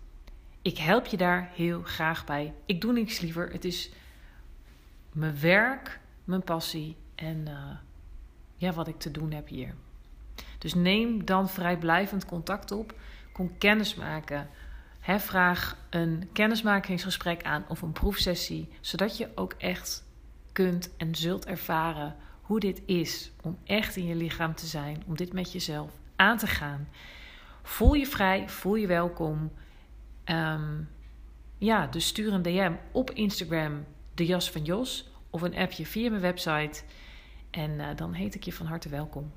Ik 0.62 0.78
help 0.78 1.06
je 1.06 1.16
daar 1.16 1.50
heel 1.54 1.82
graag 1.82 2.24
bij. 2.24 2.54
Ik 2.66 2.80
doe 2.80 2.92
niks 2.92 3.20
liever. 3.20 3.52
Het 3.52 3.64
is 3.64 3.90
mijn 5.12 5.40
werk, 5.40 6.00
mijn 6.24 6.42
passie 6.42 6.96
en 7.14 7.46
uh, 7.48 7.70
ja, 8.56 8.72
wat 8.72 8.88
ik 8.88 8.98
te 8.98 9.10
doen 9.10 9.32
heb 9.32 9.48
hier. 9.48 9.74
Dus 10.58 10.74
neem 10.74 11.24
dan 11.24 11.48
vrijblijvend 11.48 12.24
contact 12.24 12.72
op. 12.72 12.94
Kom 13.32 13.58
kennis 13.58 13.94
maken 13.94 14.48
vraag 15.16 15.76
een 15.90 16.28
kennismakingsgesprek 16.32 17.42
aan 17.42 17.64
of 17.68 17.82
een 17.82 17.92
proefsessie, 17.92 18.68
zodat 18.80 19.16
je 19.16 19.28
ook 19.34 19.52
echt 19.52 20.04
kunt 20.52 20.96
en 20.96 21.14
zult 21.14 21.46
ervaren 21.46 22.16
hoe 22.48 22.60
dit 22.60 22.82
is 22.86 23.32
om 23.42 23.58
echt 23.64 23.96
in 23.96 24.06
je 24.06 24.14
lichaam 24.14 24.54
te 24.54 24.66
zijn, 24.66 25.02
om 25.06 25.16
dit 25.16 25.32
met 25.32 25.52
jezelf 25.52 25.92
aan 26.16 26.38
te 26.38 26.46
gaan. 26.46 26.88
Voel 27.62 27.94
je 27.94 28.06
vrij, 28.06 28.48
voel 28.48 28.74
je 28.74 28.86
welkom. 28.86 29.52
Ehm, 30.24 30.82
ja, 31.58 31.86
dus 31.86 32.06
stuur 32.06 32.32
een 32.32 32.42
DM 32.42 32.72
op 32.92 33.10
Instagram, 33.10 33.84
de 34.14 34.26
jas 34.26 34.50
van 34.50 34.64
Jos, 34.64 35.10
of 35.30 35.42
een 35.42 35.56
appje 35.56 35.86
via 35.86 36.10
mijn 36.10 36.22
website. 36.22 36.82
En 37.50 37.70
uh, 37.70 37.86
dan 37.96 38.12
heet 38.12 38.34
ik 38.34 38.44
je 38.44 38.52
van 38.52 38.66
harte 38.66 38.88
welkom. 38.88 39.32